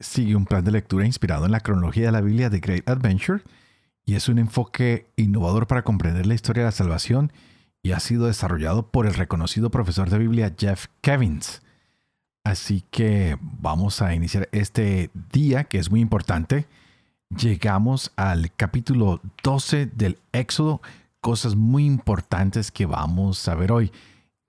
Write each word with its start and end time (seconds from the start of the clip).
sigue 0.00 0.34
un 0.34 0.46
plan 0.46 0.64
de 0.64 0.72
lectura 0.72 1.06
inspirado 1.06 1.44
en 1.44 1.52
la 1.52 1.60
cronología 1.60 2.06
de 2.06 2.12
la 2.12 2.22
Biblia 2.22 2.50
de 2.50 2.60
Great 2.60 2.88
Adventure 2.88 3.42
y 4.04 4.14
es 4.14 4.28
un 4.28 4.38
enfoque 4.38 5.06
innovador 5.16 5.66
para 5.66 5.84
comprender 5.84 6.26
la 6.26 6.34
historia 6.34 6.62
de 6.62 6.68
la 6.68 6.72
salvación 6.72 7.32
y 7.82 7.92
ha 7.92 8.00
sido 8.00 8.26
desarrollado 8.26 8.90
por 8.90 9.06
el 9.06 9.14
reconocido 9.14 9.70
profesor 9.70 10.10
de 10.10 10.18
Biblia 10.18 10.54
Jeff 10.58 10.86
Kevins. 11.00 11.62
Así 12.44 12.84
que 12.90 13.38
vamos 13.40 14.02
a 14.02 14.14
iniciar 14.14 14.48
este 14.52 15.10
día 15.32 15.64
que 15.64 15.78
es 15.78 15.90
muy 15.90 16.00
importante. 16.00 16.66
Llegamos 17.36 18.12
al 18.16 18.52
capítulo 18.56 19.20
12 19.42 19.86
del 19.86 20.18
Éxodo, 20.32 20.80
cosas 21.20 21.54
muy 21.54 21.84
importantes 21.84 22.72
que 22.72 22.86
vamos 22.86 23.46
a 23.46 23.54
ver 23.54 23.70
hoy. 23.70 23.92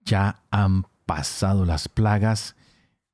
Ya 0.04 0.42
han 0.50 0.86
pasado 1.06 1.66
las 1.66 1.90
plagas 1.90 2.56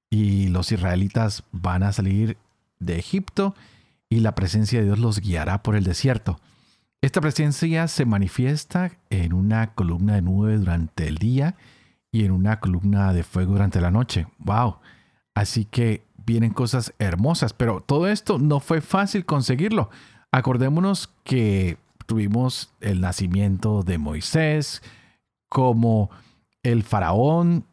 y 0.09 0.47
los 0.47 0.71
israelitas 0.71 1.43
van 1.51 1.83
a 1.83 1.93
salir 1.93 2.37
de 2.79 2.97
Egipto 2.97 3.55
y 4.09 4.19
la 4.21 4.35
presencia 4.35 4.79
de 4.79 4.85
Dios 4.85 4.99
los 4.99 5.19
guiará 5.19 5.63
por 5.63 5.75
el 5.75 5.83
desierto. 5.83 6.39
Esta 7.01 7.21
presencia 7.21 7.87
se 7.87 8.05
manifiesta 8.05 8.91
en 9.09 9.33
una 9.33 9.73
columna 9.73 10.15
de 10.15 10.21
nube 10.21 10.57
durante 10.57 11.07
el 11.07 11.17
día 11.17 11.55
y 12.11 12.25
en 12.25 12.31
una 12.31 12.59
columna 12.59 13.13
de 13.13 13.23
fuego 13.23 13.53
durante 13.53 13.81
la 13.81 13.91
noche. 13.91 14.27
¡Wow! 14.39 14.77
Así 15.35 15.65
que 15.65 16.03
vienen 16.25 16.51
cosas 16.51 16.93
hermosas, 16.97 17.53
pero 17.53 17.81
todo 17.81 18.07
esto 18.07 18.39
no 18.39 18.59
fue 18.59 18.81
fácil 18.81 19.25
conseguirlo. 19.25 19.89
Acordémonos 20.31 21.09
que 21.23 21.77
tuvimos 22.07 22.71
el 22.81 23.01
nacimiento 23.01 23.83
de 23.83 23.99
Moisés, 23.99 24.81
como 25.49 26.09
el 26.63 26.83
faraón 26.83 27.65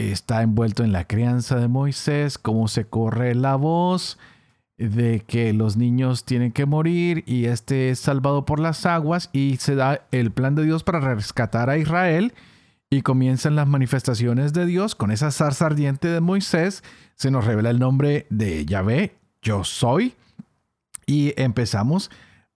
está 0.00 0.42
envuelto 0.42 0.82
en 0.82 0.92
la 0.92 1.06
crianza 1.06 1.56
de 1.56 1.68
Moisés, 1.68 2.38
cómo 2.38 2.68
se 2.68 2.84
corre 2.84 3.34
la 3.34 3.56
voz 3.56 4.18
de 4.78 5.20
que 5.20 5.52
los 5.52 5.76
niños 5.76 6.24
tienen 6.24 6.52
que 6.52 6.64
morir 6.64 7.22
y 7.26 7.44
este 7.44 7.90
es 7.90 7.98
salvado 7.98 8.46
por 8.46 8.60
las 8.60 8.86
aguas 8.86 9.28
y 9.32 9.58
se 9.58 9.74
da 9.74 10.06
el 10.10 10.30
plan 10.30 10.54
de 10.54 10.64
Dios 10.64 10.84
para 10.84 11.00
rescatar 11.00 11.68
a 11.68 11.76
Israel 11.76 12.32
y 12.88 13.02
comienzan 13.02 13.56
las 13.56 13.68
manifestaciones 13.68 14.52
de 14.54 14.64
Dios 14.64 14.94
con 14.94 15.10
esa 15.10 15.30
zarza 15.30 15.66
ardiente 15.66 16.08
de 16.08 16.20
Moisés, 16.20 16.82
se 17.14 17.30
nos 17.30 17.44
revela 17.44 17.70
el 17.70 17.78
nombre 17.78 18.26
de 18.30 18.64
Yahvé, 18.64 19.16
yo 19.42 19.64
soy, 19.64 20.14
y 21.06 21.34
empezamos 21.36 22.10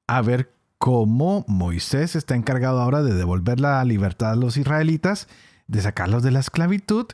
a 0.07 0.23
ver 0.23 0.51
cómo 0.79 1.45
Moisés 1.47 2.17
está 2.17 2.35
encargado 2.35 2.81
ahora 2.81 3.03
de 3.03 3.15
devolver 3.15 3.61
la 3.61 3.85
libertad 3.85 4.33
a 4.33 4.37
los 4.37 4.57
israelitas, 4.57 5.29
de 5.67 5.83
sacarlos 5.83 6.23
de 6.23 6.31
la 6.31 6.41
esclavitud, 6.41 7.07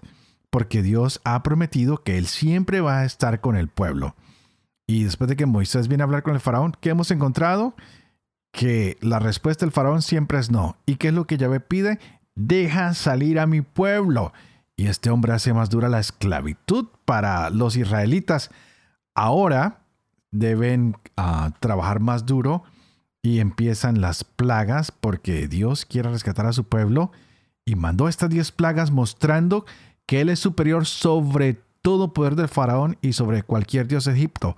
porque 0.51 0.83
Dios 0.83 1.21
ha 1.25 1.43
prometido 1.43 2.03
que 2.03 2.19
Él 2.19 2.27
siempre 2.27 2.81
va 2.81 3.01
a 3.01 3.05
estar 3.05 3.41
con 3.41 3.57
el 3.57 3.69
pueblo. 3.69 4.15
Y 4.87 5.05
después 5.05 5.29
de 5.29 5.37
que 5.37 5.47
Moisés 5.47 5.89
viene 5.89 6.03
a 6.03 6.07
hablar 6.07 6.25
con 6.25 6.35
el 6.35 6.41
faraón, 6.41 6.77
¿qué 6.81 6.91
hemos 6.91 7.11
encontrado? 7.13 7.75
Que 8.53 8.99
la 9.01 9.21
respuesta 9.21 9.65
del 9.65 9.73
faraón 9.73 10.03
siempre 10.03 10.39
es 10.39 10.51
no. 10.51 10.77
¿Y 10.85 10.97
qué 10.97 11.09
es 11.09 11.15
lo 11.15 11.27
que 11.27 11.37
Yahvé 11.37 11.61
pide? 11.61 12.01
Deja 12.35 12.93
salir 12.95 13.39
a 13.39 13.47
mi 13.47 13.61
pueblo. 13.61 14.33
Y 14.77 14.89
este 14.89 15.11
hombre 15.11 15.33
hace 15.33 15.53
más 15.53 15.71
dura 15.71 15.89
la 15.89 16.01
esclavitud 16.01 16.89
para 17.05 17.51
los 17.51 17.77
israelitas. 17.77 18.51
Ahora 19.15 19.85
deben 20.33 20.97
ah, 21.17 21.53
trabajar 21.61 22.01
más 22.01 22.27
duro 22.27 22.65
y 23.23 23.41
empiezan 23.41 24.01
las 24.01 24.25
plagas 24.25 24.91
porque 24.91 25.47
Dios 25.49 25.85
quiere 25.85 26.11
rescatar 26.11 26.47
a 26.47 26.53
su 26.53 26.65
pueblo 26.65 27.13
y 27.65 27.77
mandó 27.77 28.09
estas 28.09 28.31
diez 28.31 28.51
plagas 28.53 28.91
mostrando 28.91 29.67
que 30.11 30.21
Él 30.21 30.29
es 30.29 30.41
superior 30.41 30.87
sobre 30.87 31.63
todo 31.83 32.13
poder 32.13 32.35
del 32.35 32.49
faraón 32.49 32.99
y 33.01 33.13
sobre 33.13 33.45
cualquier 33.45 33.87
dios 33.87 34.07
de 34.07 34.13
Egipto. 34.13 34.57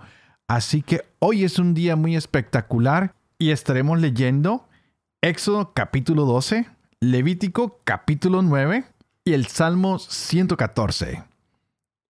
Así 0.49 0.81
que 0.81 1.05
hoy 1.19 1.45
es 1.45 1.59
un 1.59 1.75
día 1.75 1.95
muy 1.95 2.17
espectacular 2.17 3.15
y 3.37 3.51
estaremos 3.51 4.01
leyendo 4.01 4.67
Éxodo 5.21 5.75
capítulo 5.75 6.25
12, 6.25 6.71
Levítico 7.01 7.83
capítulo 7.85 8.41
9 8.41 8.87
y 9.27 9.35
el 9.35 9.47
Salmo 9.47 9.99
114. 9.99 11.23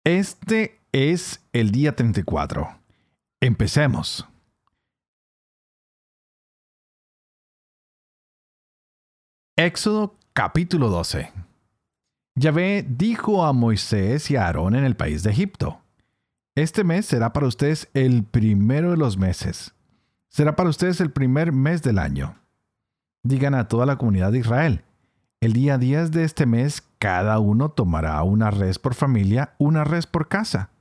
Este 0.05 0.79
es 0.93 1.41
el 1.51 1.71
día 1.71 1.93
34. 1.93 2.69
Empecemos. 3.41 4.25
Éxodo 9.57 10.15
capítulo 10.31 10.87
12. 10.87 11.33
Yahvé 12.37 12.85
dijo 12.85 13.45
a 13.45 13.53
Moisés 13.53 14.29
y 14.29 14.35
a 14.35 14.45
Aarón 14.45 14.75
en 14.75 14.83
el 14.83 14.97
país 14.97 15.23
de 15.23 15.31
Egipto, 15.31 15.79
Este 16.53 16.83
mes 16.83 17.05
será 17.05 17.31
para 17.31 17.47
ustedes 17.47 17.87
el 17.93 18.25
primero 18.25 18.91
de 18.91 18.97
los 18.97 19.17
meses. 19.17 19.73
Será 20.27 20.57
para 20.57 20.69
ustedes 20.69 20.99
el 20.99 21.11
primer 21.11 21.53
mes 21.53 21.81
del 21.81 21.97
año. 21.97 22.35
Digan 23.23 23.55
a 23.55 23.69
toda 23.69 23.85
la 23.85 23.97
comunidad 23.97 24.33
de 24.33 24.39
Israel, 24.39 24.83
el 25.39 25.53
día 25.53 25.77
10 25.77 26.11
de 26.11 26.25
este 26.25 26.45
mes 26.45 26.83
cada 26.99 27.39
uno 27.39 27.69
tomará 27.69 28.21
una 28.23 28.51
res 28.51 28.79
por 28.79 28.95
familia, 28.95 29.53
una 29.57 29.85
res 29.85 30.05
por 30.05 30.27
casa. 30.27 30.71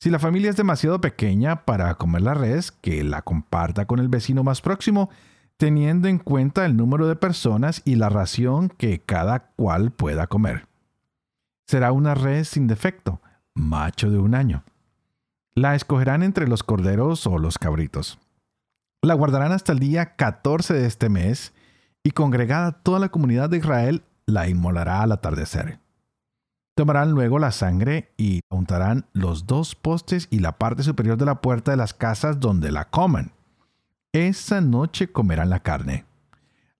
Si 0.00 0.10
la 0.10 0.18
familia 0.18 0.50
es 0.50 0.56
demasiado 0.56 1.00
pequeña 1.00 1.64
para 1.66 1.94
comer 1.94 2.22
la 2.22 2.34
res, 2.34 2.72
que 2.72 3.04
la 3.04 3.22
comparta 3.22 3.86
con 3.86 4.00
el 4.00 4.08
vecino 4.08 4.42
más 4.42 4.60
próximo, 4.60 5.08
teniendo 5.56 6.08
en 6.08 6.18
cuenta 6.18 6.66
el 6.66 6.76
número 6.76 7.06
de 7.06 7.14
personas 7.14 7.80
y 7.84 7.94
la 7.94 8.08
ración 8.08 8.70
que 8.70 8.98
cada 8.98 9.50
cual 9.54 9.92
pueda 9.92 10.26
comer 10.26 10.69
será 11.70 11.92
una 11.92 12.16
res 12.16 12.48
sin 12.48 12.66
defecto, 12.66 13.20
macho 13.54 14.10
de 14.10 14.18
un 14.18 14.34
año. 14.34 14.64
La 15.54 15.76
escogerán 15.76 16.24
entre 16.24 16.48
los 16.48 16.64
corderos 16.64 17.28
o 17.28 17.38
los 17.38 17.58
cabritos. 17.58 18.18
La 19.02 19.14
guardarán 19.14 19.52
hasta 19.52 19.70
el 19.70 19.78
día 19.78 20.16
14 20.16 20.74
de 20.74 20.86
este 20.86 21.08
mes 21.08 21.54
y 22.02 22.10
congregada 22.10 22.72
toda 22.72 22.98
la 22.98 23.10
comunidad 23.10 23.48
de 23.48 23.58
Israel 23.58 24.02
la 24.26 24.48
inmolará 24.48 25.02
al 25.02 25.12
atardecer. 25.12 25.78
Tomarán 26.74 27.12
luego 27.12 27.38
la 27.38 27.52
sangre 27.52 28.12
y 28.16 28.40
untarán 28.50 29.06
los 29.12 29.46
dos 29.46 29.76
postes 29.76 30.26
y 30.28 30.40
la 30.40 30.58
parte 30.58 30.82
superior 30.82 31.18
de 31.18 31.26
la 31.26 31.40
puerta 31.40 31.70
de 31.70 31.76
las 31.76 31.94
casas 31.94 32.40
donde 32.40 32.72
la 32.72 32.86
coman. 32.86 33.30
Esa 34.12 34.60
noche 34.60 35.12
comerán 35.12 35.50
la 35.50 35.60
carne. 35.60 36.04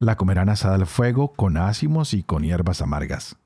La 0.01 0.17
comerán 0.17 0.49
asada 0.49 0.75
al 0.75 0.87
fuego 0.87 1.33
con 1.33 1.59
ácimos 1.59 2.13
y 2.13 2.25
con 2.25 2.43
hierbas 2.43 2.83
amargas. 2.83 3.37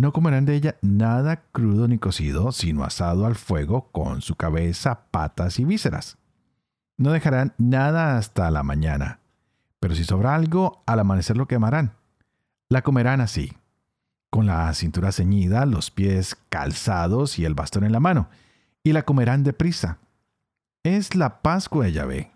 No 0.00 0.14
comerán 0.14 0.46
de 0.46 0.54
ella 0.54 0.76
nada 0.80 1.42
crudo 1.52 1.86
ni 1.86 1.98
cocido, 1.98 2.52
sino 2.52 2.84
asado 2.84 3.26
al 3.26 3.34
fuego 3.34 3.90
con 3.92 4.22
su 4.22 4.34
cabeza, 4.34 5.02
patas 5.10 5.58
y 5.58 5.66
vísceras. 5.66 6.16
No 6.96 7.12
dejarán 7.12 7.52
nada 7.58 8.16
hasta 8.16 8.50
la 8.50 8.62
mañana, 8.62 9.20
pero 9.78 9.94
si 9.94 10.04
sobra 10.04 10.34
algo, 10.34 10.82
al 10.86 11.00
amanecer 11.00 11.36
lo 11.36 11.46
quemarán. 11.46 11.92
La 12.70 12.80
comerán 12.80 13.20
así, 13.20 13.52
con 14.30 14.46
la 14.46 14.72
cintura 14.72 15.12
ceñida, 15.12 15.66
los 15.66 15.90
pies 15.90 16.34
calzados 16.48 17.38
y 17.38 17.44
el 17.44 17.52
bastón 17.52 17.84
en 17.84 17.92
la 17.92 18.00
mano, 18.00 18.30
y 18.82 18.94
la 18.94 19.02
comerán 19.02 19.44
deprisa. 19.44 19.98
Es 20.82 21.14
la 21.14 21.42
Pascua 21.42 21.84
de 21.84 21.92
Yahvé. 21.92 22.32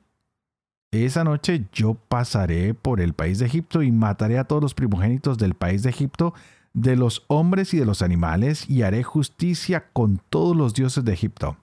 Esa 0.90 1.24
noche 1.24 1.66
yo 1.72 1.94
pasaré 1.94 2.74
por 2.74 3.00
el 3.00 3.14
país 3.14 3.38
de 3.38 3.46
Egipto 3.46 3.82
y 3.82 3.90
mataré 3.90 4.38
a 4.38 4.44
todos 4.44 4.60
los 4.60 4.74
primogénitos 4.74 5.38
del 5.38 5.54
país 5.54 5.82
de 5.82 5.88
Egipto 5.88 6.34
de 6.74 6.96
los 6.96 7.24
hombres 7.28 7.72
y 7.72 7.78
de 7.78 7.86
los 7.86 8.02
animales, 8.02 8.68
y 8.68 8.82
haré 8.82 9.02
justicia 9.02 9.88
con 9.92 10.20
todos 10.28 10.54
los 10.54 10.74
dioses 10.74 11.04
de 11.04 11.12
Egipto. 11.12 11.56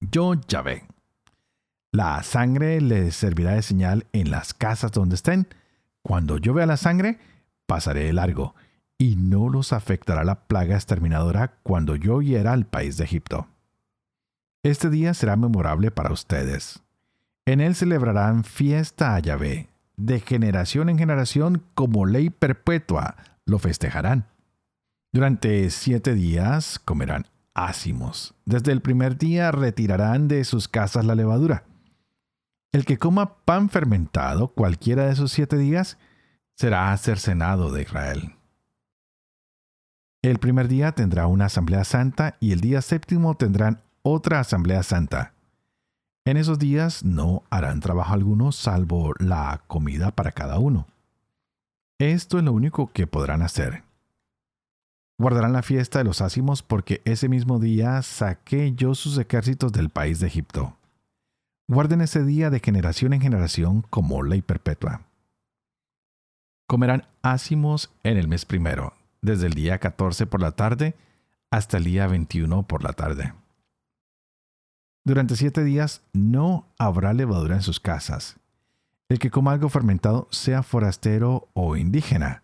Yo 0.00 0.34
Yahvé. 0.48 0.84
La 1.92 2.22
sangre 2.22 2.80
les 2.80 3.14
servirá 3.14 3.52
de 3.52 3.62
señal 3.62 4.06
en 4.12 4.30
las 4.30 4.54
casas 4.54 4.92
donde 4.92 5.14
estén. 5.14 5.46
Cuando 6.02 6.38
yo 6.38 6.54
vea 6.54 6.66
la 6.66 6.76
sangre, 6.76 7.18
pasaré 7.66 8.04
de 8.04 8.12
largo, 8.12 8.54
y 8.96 9.16
no 9.16 9.48
los 9.48 9.72
afectará 9.72 10.24
la 10.24 10.46
plaga 10.46 10.74
exterminadora 10.74 11.58
cuando 11.62 11.94
yo 11.94 12.20
hiera 12.22 12.52
al 12.52 12.66
país 12.66 12.96
de 12.96 13.04
Egipto. 13.04 13.46
Este 14.62 14.90
día 14.90 15.14
será 15.14 15.36
memorable 15.36 15.90
para 15.90 16.12
ustedes. 16.12 16.82
En 17.46 17.60
él 17.60 17.74
celebrarán 17.74 18.44
fiesta 18.44 19.14
a 19.14 19.20
Yahvé, 19.20 19.68
de 19.96 20.20
generación 20.20 20.88
en 20.88 20.98
generación 20.98 21.62
como 21.74 22.06
ley 22.06 22.30
perpetua 22.30 23.16
lo 23.48 23.58
festejarán. 23.58 24.26
Durante 25.12 25.70
siete 25.70 26.14
días 26.14 26.78
comerán 26.78 27.26
ácimos. 27.54 28.34
Desde 28.44 28.72
el 28.72 28.82
primer 28.82 29.16
día 29.16 29.50
retirarán 29.50 30.28
de 30.28 30.44
sus 30.44 30.68
casas 30.68 31.04
la 31.04 31.14
levadura. 31.14 31.64
El 32.72 32.84
que 32.84 32.98
coma 32.98 33.36
pan 33.44 33.70
fermentado 33.70 34.48
cualquiera 34.48 35.06
de 35.06 35.12
esos 35.12 35.32
siete 35.32 35.56
días 35.56 35.98
será 36.54 36.96
cercenado 36.98 37.72
de 37.72 37.82
Israel. 37.82 38.34
El 40.22 40.38
primer 40.38 40.68
día 40.68 40.92
tendrá 40.92 41.26
una 41.26 41.46
asamblea 41.46 41.84
santa 41.84 42.36
y 42.40 42.52
el 42.52 42.60
día 42.60 42.82
séptimo 42.82 43.36
tendrán 43.36 43.80
otra 44.02 44.40
asamblea 44.40 44.82
santa. 44.82 45.32
En 46.24 46.36
esos 46.36 46.58
días 46.58 47.04
no 47.04 47.44
harán 47.48 47.80
trabajo 47.80 48.12
alguno 48.12 48.52
salvo 48.52 49.14
la 49.18 49.62
comida 49.66 50.10
para 50.10 50.32
cada 50.32 50.58
uno. 50.58 50.86
Esto 51.98 52.38
es 52.38 52.44
lo 52.44 52.52
único 52.52 52.92
que 52.92 53.08
podrán 53.08 53.42
hacer. 53.42 53.82
Guardarán 55.18 55.52
la 55.52 55.62
fiesta 55.62 55.98
de 55.98 56.04
los 56.04 56.20
ácimos 56.20 56.62
porque 56.62 57.02
ese 57.04 57.28
mismo 57.28 57.58
día 57.58 58.02
saqué 58.02 58.72
yo 58.72 58.94
sus 58.94 59.18
ejércitos 59.18 59.72
del 59.72 59.90
país 59.90 60.20
de 60.20 60.28
Egipto. 60.28 60.76
Guarden 61.68 62.00
ese 62.00 62.24
día 62.24 62.50
de 62.50 62.60
generación 62.60 63.14
en 63.14 63.20
generación 63.20 63.82
como 63.90 64.22
ley 64.22 64.42
perpetua. 64.42 65.02
Comerán 66.68 67.04
ácimos 67.22 67.90
en 68.04 68.16
el 68.16 68.28
mes 68.28 68.44
primero, 68.44 68.94
desde 69.20 69.46
el 69.46 69.54
día 69.54 69.78
14 69.78 70.26
por 70.26 70.40
la 70.40 70.52
tarde 70.52 70.94
hasta 71.50 71.78
el 71.78 71.84
día 71.84 72.06
21 72.06 72.62
por 72.68 72.84
la 72.84 72.92
tarde. 72.92 73.34
Durante 75.04 75.34
siete 75.34 75.64
días 75.64 76.02
no 76.12 76.68
habrá 76.78 77.12
levadura 77.12 77.56
en 77.56 77.62
sus 77.62 77.80
casas. 77.80 78.36
El 79.08 79.18
que 79.18 79.30
coma 79.30 79.52
algo 79.52 79.68
fermentado, 79.70 80.28
sea 80.30 80.62
forastero 80.62 81.48
o 81.54 81.76
indígena, 81.76 82.42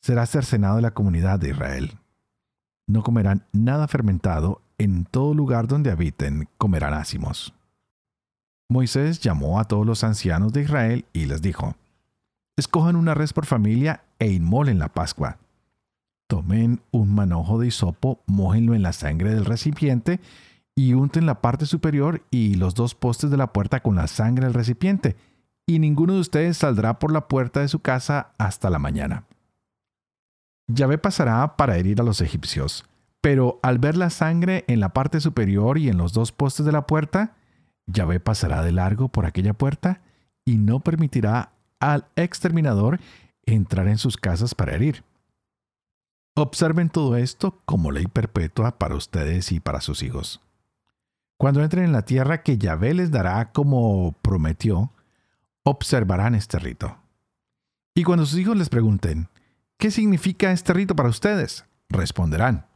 será 0.00 0.24
cercenado 0.24 0.76
de 0.76 0.82
la 0.82 0.92
comunidad 0.92 1.38
de 1.38 1.50
Israel. 1.50 1.98
No 2.86 3.02
comerán 3.02 3.46
nada 3.52 3.86
fermentado, 3.86 4.62
en 4.78 5.04
todo 5.04 5.34
lugar 5.34 5.68
donde 5.68 5.90
habiten 5.90 6.48
comerán 6.56 6.94
ácimos. 6.94 7.52
Moisés 8.70 9.20
llamó 9.20 9.60
a 9.60 9.64
todos 9.64 9.84
los 9.84 10.02
ancianos 10.04 10.54
de 10.54 10.62
Israel 10.62 11.04
y 11.12 11.26
les 11.26 11.42
dijo, 11.42 11.74
Escojan 12.56 12.96
una 12.96 13.14
res 13.14 13.32
por 13.34 13.44
familia 13.44 14.04
e 14.18 14.32
inmolen 14.32 14.78
la 14.78 14.88
Pascua. 14.88 15.38
Tomen 16.28 16.80
un 16.92 17.14
manojo 17.14 17.58
de 17.58 17.66
hisopo, 17.66 18.22
mójenlo 18.26 18.74
en 18.74 18.82
la 18.82 18.92
sangre 18.92 19.34
del 19.34 19.44
recipiente 19.44 20.20
y 20.74 20.94
unten 20.94 21.26
la 21.26 21.42
parte 21.42 21.66
superior 21.66 22.22
y 22.30 22.54
los 22.54 22.74
dos 22.74 22.94
postes 22.94 23.30
de 23.30 23.36
la 23.36 23.52
puerta 23.52 23.80
con 23.80 23.96
la 23.96 24.06
sangre 24.06 24.46
del 24.46 24.54
recipiente, 24.54 25.16
y 25.70 25.78
ninguno 25.78 26.14
de 26.14 26.20
ustedes 26.20 26.56
saldrá 26.56 26.98
por 26.98 27.12
la 27.12 27.28
puerta 27.28 27.60
de 27.60 27.68
su 27.68 27.78
casa 27.78 28.32
hasta 28.38 28.70
la 28.70 28.80
mañana. 28.80 29.26
Yahvé 30.66 30.98
pasará 30.98 31.56
para 31.56 31.76
herir 31.76 32.00
a 32.00 32.04
los 32.04 32.20
egipcios, 32.20 32.84
pero 33.20 33.60
al 33.62 33.78
ver 33.78 33.96
la 33.96 34.10
sangre 34.10 34.64
en 34.66 34.80
la 34.80 34.88
parte 34.88 35.20
superior 35.20 35.78
y 35.78 35.88
en 35.88 35.96
los 35.96 36.12
dos 36.12 36.32
postes 36.32 36.66
de 36.66 36.72
la 36.72 36.88
puerta, 36.88 37.36
Yahvé 37.86 38.18
pasará 38.18 38.64
de 38.64 38.72
largo 38.72 39.08
por 39.08 39.26
aquella 39.26 39.52
puerta 39.54 40.00
y 40.44 40.56
no 40.56 40.80
permitirá 40.80 41.52
al 41.78 42.06
exterminador 42.16 42.98
entrar 43.44 43.86
en 43.86 43.98
sus 43.98 44.16
casas 44.16 44.56
para 44.56 44.74
herir. 44.74 45.04
Observen 46.34 46.90
todo 46.90 47.16
esto 47.16 47.60
como 47.64 47.92
ley 47.92 48.08
perpetua 48.08 48.76
para 48.76 48.96
ustedes 48.96 49.52
y 49.52 49.60
para 49.60 49.80
sus 49.80 50.02
hijos. 50.02 50.40
Cuando 51.38 51.62
entren 51.62 51.84
en 51.84 51.92
la 51.92 52.04
tierra 52.04 52.42
que 52.42 52.58
Yahvé 52.58 52.92
les 52.92 53.12
dará 53.12 53.52
como 53.52 54.16
prometió, 54.20 54.92
observarán 55.64 56.34
este 56.34 56.58
rito. 56.58 56.98
Y 57.94 58.04
cuando 58.04 58.26
sus 58.26 58.38
hijos 58.38 58.56
les 58.56 58.68
pregunten, 58.68 59.28
¿qué 59.78 59.90
significa 59.90 60.52
este 60.52 60.72
rito 60.72 60.94
para 60.94 61.08
ustedes? 61.08 61.64
Responderán, 61.88 62.66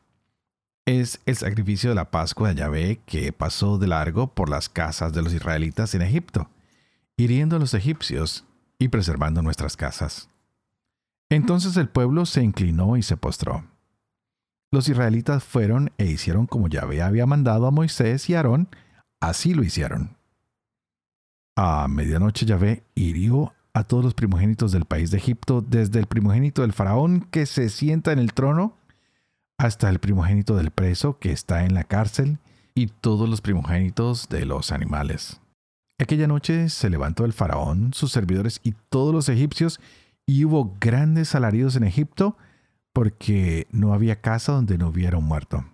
es 0.87 1.21
el 1.25 1.37
sacrificio 1.37 1.91
de 1.91 1.97
la 1.97 2.11
Pascua 2.11 2.51
de 2.51 2.57
Yahvé 2.57 3.01
que 3.07 3.33
pasó 3.33 3.79
de 3.79 3.87
largo 3.87 4.35
por 4.35 4.51
las 4.51 4.69
casas 4.69 5.13
de 5.13 5.23
los 5.23 5.33
israelitas 5.33 5.95
en 5.95 6.03
Egipto, 6.03 6.51
hiriendo 7.17 7.57
a 7.57 7.59
los 7.59 7.75
egipcios 7.75 8.45
y 8.79 8.89
preservando 8.89 9.41
nuestras 9.41 9.77
casas. 9.77 10.29
Entonces 11.31 11.77
el 11.77 11.89
pueblo 11.89 12.27
se 12.27 12.43
inclinó 12.43 12.97
y 12.97 13.03
se 13.03 13.17
postró. 13.17 13.65
Los 14.71 14.89
israelitas 14.89 15.43
fueron 15.43 15.93
e 15.97 16.07
hicieron 16.07 16.47
como 16.47 16.69
Yahvé 16.69 17.01
había 17.01 17.27
mandado 17.27 17.67
a 17.67 17.71
Moisés 17.71 18.29
y 18.29 18.35
Aarón, 18.35 18.69
así 19.21 19.55
lo 19.55 19.63
hicieron. 19.63 20.17
A 21.57 21.87
medianoche 21.89 22.47
Yahvé 22.47 22.83
hirió 22.95 23.53
a 23.75 23.85
todos 23.85 24.05
los 24.05 24.15
primogénitos 24.15 24.73
del 24.73 24.85
país 24.85 25.11
de 25.11 25.19
Egipto, 25.19 25.61
desde 25.61 26.01
el 26.01 26.07
primogénito 26.07 26.63
del 26.63 26.73
faraón 26.73 27.21
que 27.31 27.47
se 27.47 27.69
sienta 27.69 28.13
en 28.13 28.19
el 28.19 28.33
trono, 28.33 28.77
hasta 29.59 29.89
el 29.89 29.99
primogénito 29.99 30.57
del 30.57 30.71
preso 30.71 31.19
que 31.19 31.33
está 31.33 31.65
en 31.65 31.75
la 31.75 31.85
cárcel, 31.85 32.39
y 32.75 32.89
todos 32.89 33.29
los 33.29 33.41
primogénitos 33.41 34.29
de 34.29 34.47
los 34.47 34.73
animales. 34.73 35.41
Aquella 36.01 36.27
noche 36.27 36.69
se 36.71 36.91
levantó 36.91 37.25
el 37.25 37.33
faraón, 37.33 37.95
sus 37.95 38.11
servidores 38.11 38.61
y 38.65 38.75
todos 38.89 39.15
los 39.15 39.29
egipcios, 39.29 39.81
y 40.27 40.45
hubo 40.45 40.77
grandes 40.81 41.35
alaridos 41.35 41.77
en 41.77 41.85
Egipto, 41.85 42.37
porque 42.93 43.69
no 43.71 43.93
había 43.93 44.21
casa 44.21 44.53
donde 44.53 44.79
no 44.79 44.89
hubiera 44.89 45.19
un 45.19 45.25
muerto. 45.25 45.65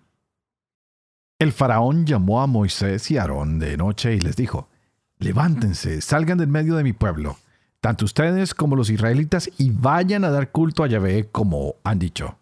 El 1.38 1.52
faraón 1.52 2.04
llamó 2.04 2.42
a 2.42 2.46
Moisés 2.46 3.10
y 3.10 3.16
Aarón 3.16 3.58
de 3.58 3.78
noche 3.78 4.14
y 4.14 4.20
les 4.20 4.36
dijo, 4.36 4.69
Levántense, 5.20 6.00
salgan 6.00 6.38
del 6.38 6.48
medio 6.48 6.76
de 6.76 6.82
mi 6.82 6.94
pueblo, 6.94 7.36
tanto 7.82 8.06
ustedes 8.06 8.54
como 8.54 8.74
los 8.74 8.88
israelitas, 8.88 9.50
y 9.58 9.70
vayan 9.70 10.24
a 10.24 10.30
dar 10.30 10.50
culto 10.50 10.82
a 10.82 10.86
Yahvé 10.86 11.28
como 11.30 11.74
han 11.84 11.98
dicho. 11.98 12.38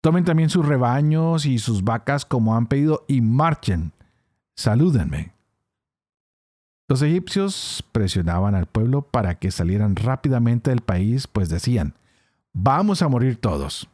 Tomen 0.00 0.24
también 0.24 0.48
sus 0.48 0.66
rebaños 0.66 1.44
y 1.44 1.58
sus 1.58 1.84
vacas 1.84 2.24
como 2.24 2.56
han 2.56 2.66
pedido 2.66 3.04
y 3.08 3.20
marchen. 3.20 3.92
Salúdenme. 4.56 5.34
Los 6.88 7.02
egipcios 7.02 7.84
presionaban 7.92 8.54
al 8.54 8.66
pueblo 8.66 9.02
para 9.02 9.34
que 9.34 9.50
salieran 9.50 9.94
rápidamente 9.94 10.70
del 10.70 10.80
país, 10.80 11.26
pues 11.26 11.50
decían, 11.50 11.94
Vamos 12.54 13.02
a 13.02 13.08
morir 13.08 13.36
todos. 13.36 13.88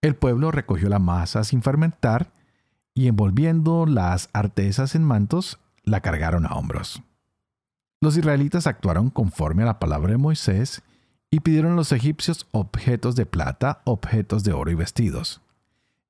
El 0.00 0.16
pueblo 0.16 0.50
recogió 0.50 0.88
la 0.88 0.98
masa 0.98 1.44
sin 1.44 1.62
fermentar 1.62 2.32
y 2.94 3.06
envolviendo 3.06 3.84
las 3.84 4.30
artesas 4.32 4.94
en 4.94 5.04
mantos, 5.04 5.58
la 5.84 6.00
cargaron 6.00 6.46
a 6.46 6.54
hombros. 6.54 7.02
Los 8.00 8.16
israelitas 8.16 8.66
actuaron 8.66 9.10
conforme 9.10 9.62
a 9.62 9.66
la 9.66 9.78
palabra 9.78 10.12
de 10.12 10.18
Moisés 10.18 10.82
y 11.30 11.40
pidieron 11.40 11.72
a 11.72 11.76
los 11.76 11.92
egipcios 11.92 12.46
objetos 12.52 13.16
de 13.16 13.26
plata, 13.26 13.82
objetos 13.84 14.44
de 14.44 14.52
oro 14.52 14.70
y 14.70 14.74
vestidos. 14.74 15.42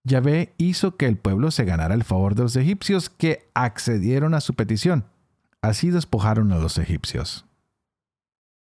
Yahvé 0.04 0.54
hizo 0.58 0.96
que 0.96 1.06
el 1.06 1.16
pueblo 1.16 1.50
se 1.50 1.64
ganara 1.64 1.94
el 1.94 2.04
favor 2.04 2.34
de 2.34 2.42
los 2.42 2.56
egipcios 2.56 3.10
que 3.10 3.48
accedieron 3.54 4.34
a 4.34 4.40
su 4.40 4.54
petición. 4.54 5.04
Así 5.60 5.90
despojaron 5.90 6.52
a 6.52 6.58
los 6.58 6.78
egipcios. 6.78 7.46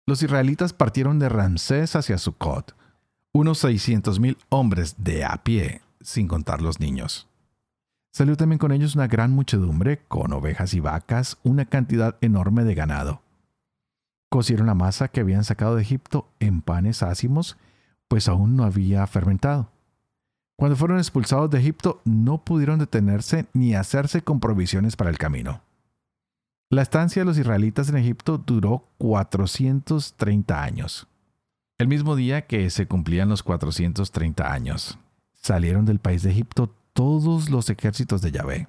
Los 0.08 0.22
israelitas 0.22 0.74
partieron 0.74 1.20
de 1.20 1.30
Ramsés 1.30 1.96
hacia 1.96 2.18
Sucot, 2.18 2.76
unos 3.34 3.64
600.000 3.64 4.38
hombres 4.50 4.96
de 5.00 5.26
a 5.26 5.44
pie, 5.44 5.82
sin 6.00 6.28
contar 6.28 6.62
los 6.62 6.80
niños. 6.80 7.28
Salió 8.16 8.38
también 8.38 8.60
con 8.60 8.72
ellos 8.72 8.96
una 8.96 9.08
gran 9.08 9.32
muchedumbre, 9.32 10.00
con 10.08 10.32
ovejas 10.32 10.74
y 10.74 10.80
vacas, 10.80 11.38
una 11.44 11.66
cantidad 11.66 12.16
enorme 12.22 12.64
de 12.64 12.74
ganado. 12.74 13.22
Cocieron 14.30 14.68
la 14.68 14.74
masa 14.74 15.10
que 15.10 15.20
habían 15.20 15.44
sacado 15.44 15.76
de 15.76 15.82
Egipto 15.82 16.30
en 16.40 16.62
panes 16.62 17.04
ácimos, 17.04 17.58
pues 18.08 18.30
aún 18.30 18.56
no 18.56 18.64
había 18.64 19.06
fermentado. 19.06 19.70
Cuando 20.56 20.78
fueron 20.78 20.98
expulsados 20.98 21.50
de 21.50 21.60
Egipto 21.60 22.00
no 22.06 22.38
pudieron 22.38 22.80
detenerse 22.80 23.48
ni 23.52 23.76
hacerse 23.76 24.22
con 24.22 24.40
provisiones 24.40 24.96
para 24.96 25.10
el 25.10 25.18
camino. 25.18 25.60
La 26.70 26.84
estancia 26.84 27.22
de 27.22 27.26
los 27.26 27.38
israelitas 27.38 27.90
en 27.90 27.98
Egipto 27.98 28.38
duró 28.38 28.88
430 28.98 30.64
años. 30.64 31.06
El 31.78 31.90
mismo 31.90 32.16
día 32.16 32.44
que 32.44 32.70
se 32.70 32.88
cumplían 32.88 33.28
los 33.28 33.44
430 33.44 34.54
años, 34.54 35.00
salieron 35.34 35.84
del 35.84 36.00
país 36.00 36.24
de 36.24 36.32
Egipto 36.32 36.74
todos 36.96 37.50
los 37.50 37.70
ejércitos 37.70 38.22
de 38.22 38.32
Yahvé. 38.32 38.68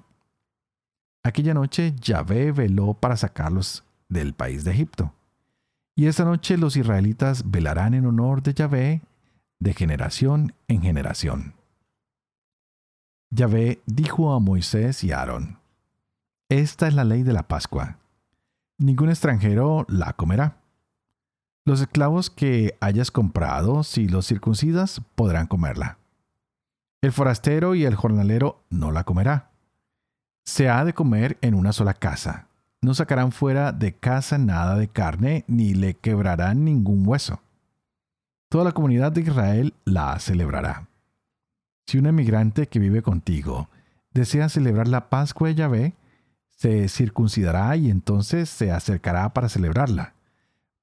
Aquella 1.23 1.53
noche 1.53 1.95
Yahvé 2.01 2.51
veló 2.51 2.93
para 2.93 3.15
sacarlos 3.15 3.85
del 4.09 4.33
país 4.33 4.65
de 4.65 4.71
Egipto. 4.71 5.13
Y 5.95 6.07
esta 6.07 6.25
noche 6.25 6.57
los 6.57 6.75
israelitas 6.75 7.49
velarán 7.49 7.93
en 7.93 8.05
honor 8.05 8.43
de 8.43 8.53
Yahvé 8.53 9.01
de 9.59 9.73
generación 9.73 10.53
en 10.67 10.81
generación. 10.81 11.53
Yahvé 13.31 13.81
dijo 13.85 14.33
a 14.33 14.39
Moisés 14.39 15.03
y 15.05 15.13
a 15.13 15.19
Aarón, 15.19 15.59
Esta 16.49 16.89
es 16.89 16.93
la 16.93 17.05
ley 17.05 17.23
de 17.23 17.33
la 17.33 17.47
Pascua. 17.47 17.97
Ningún 18.77 19.09
extranjero 19.09 19.85
la 19.87 20.13
comerá. 20.13 20.57
Los 21.65 21.79
esclavos 21.79 22.29
que 22.29 22.77
hayas 22.81 23.09
comprado, 23.09 23.83
si 23.83 24.07
los 24.07 24.27
circuncidas, 24.27 25.01
podrán 25.15 25.47
comerla. 25.47 25.97
El 27.01 27.11
forastero 27.11 27.75
y 27.75 27.85
el 27.85 27.95
jornalero 27.95 28.63
no 28.69 28.91
la 28.91 29.03
comerá. 29.03 29.51
Se 30.45 30.69
ha 30.69 30.83
de 30.83 30.93
comer 30.93 31.37
en 31.41 31.53
una 31.53 31.71
sola 31.71 31.93
casa. 31.93 32.47
No 32.81 32.93
sacarán 32.93 33.31
fuera 33.31 33.71
de 33.71 33.93
casa 33.93 34.37
nada 34.37 34.75
de 34.75 34.87
carne, 34.87 35.43
ni 35.47 35.73
le 35.73 35.93
quebrarán 35.93 36.63
ningún 36.63 37.07
hueso. 37.07 37.41
Toda 38.49 38.63
la 38.63 38.71
comunidad 38.71 39.11
de 39.11 39.21
Israel 39.21 39.73
la 39.83 40.17
celebrará. 40.19 40.87
Si 41.85 41.97
un 41.97 42.07
emigrante 42.07 42.67
que 42.67 42.79
vive 42.79 43.01
contigo 43.01 43.69
desea 44.11 44.49
celebrar 44.49 44.87
la 44.87 45.09
Pascua 45.09 45.49
de 45.49 45.55
Yahvé, 45.55 45.93
se 46.49 46.89
circuncidará 46.89 47.75
y 47.75 47.91
entonces 47.91 48.49
se 48.49 48.71
acercará 48.71 49.33
para 49.33 49.49
celebrarla, 49.49 50.13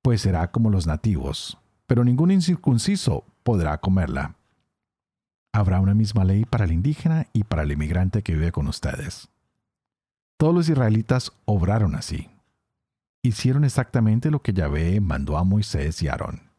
pues 0.03 0.21
será 0.21 0.53
como 0.53 0.71
los 0.71 0.87
nativos, 0.87 1.59
pero 1.87 2.05
ningún 2.05 2.31
incircunciso 2.31 3.25
podrá 3.43 3.79
comerla. 3.79 4.37
Habrá 5.55 5.79
una 5.79 5.95
misma 5.95 6.25
ley 6.25 6.45
para 6.45 6.65
el 6.65 6.73
indígena 6.73 7.29
y 7.33 7.45
para 7.45 7.63
el 7.63 7.71
inmigrante 7.71 8.23
que 8.23 8.33
vive 8.33 8.51
con 8.51 8.67
ustedes. 8.67 9.29
Todos 10.37 10.53
los 10.53 10.69
israelitas 10.69 11.31
obraron 11.45 11.95
así. 11.95 12.29
Hicieron 13.23 13.63
exactamente 13.63 14.33
lo 14.33 14.43
que 14.43 14.53
Yahvé 14.53 15.01
mandó 15.01 15.39
a 15.39 15.45
Moisés 15.45 16.03
y 16.03 16.09
Aarón. 16.09 16.51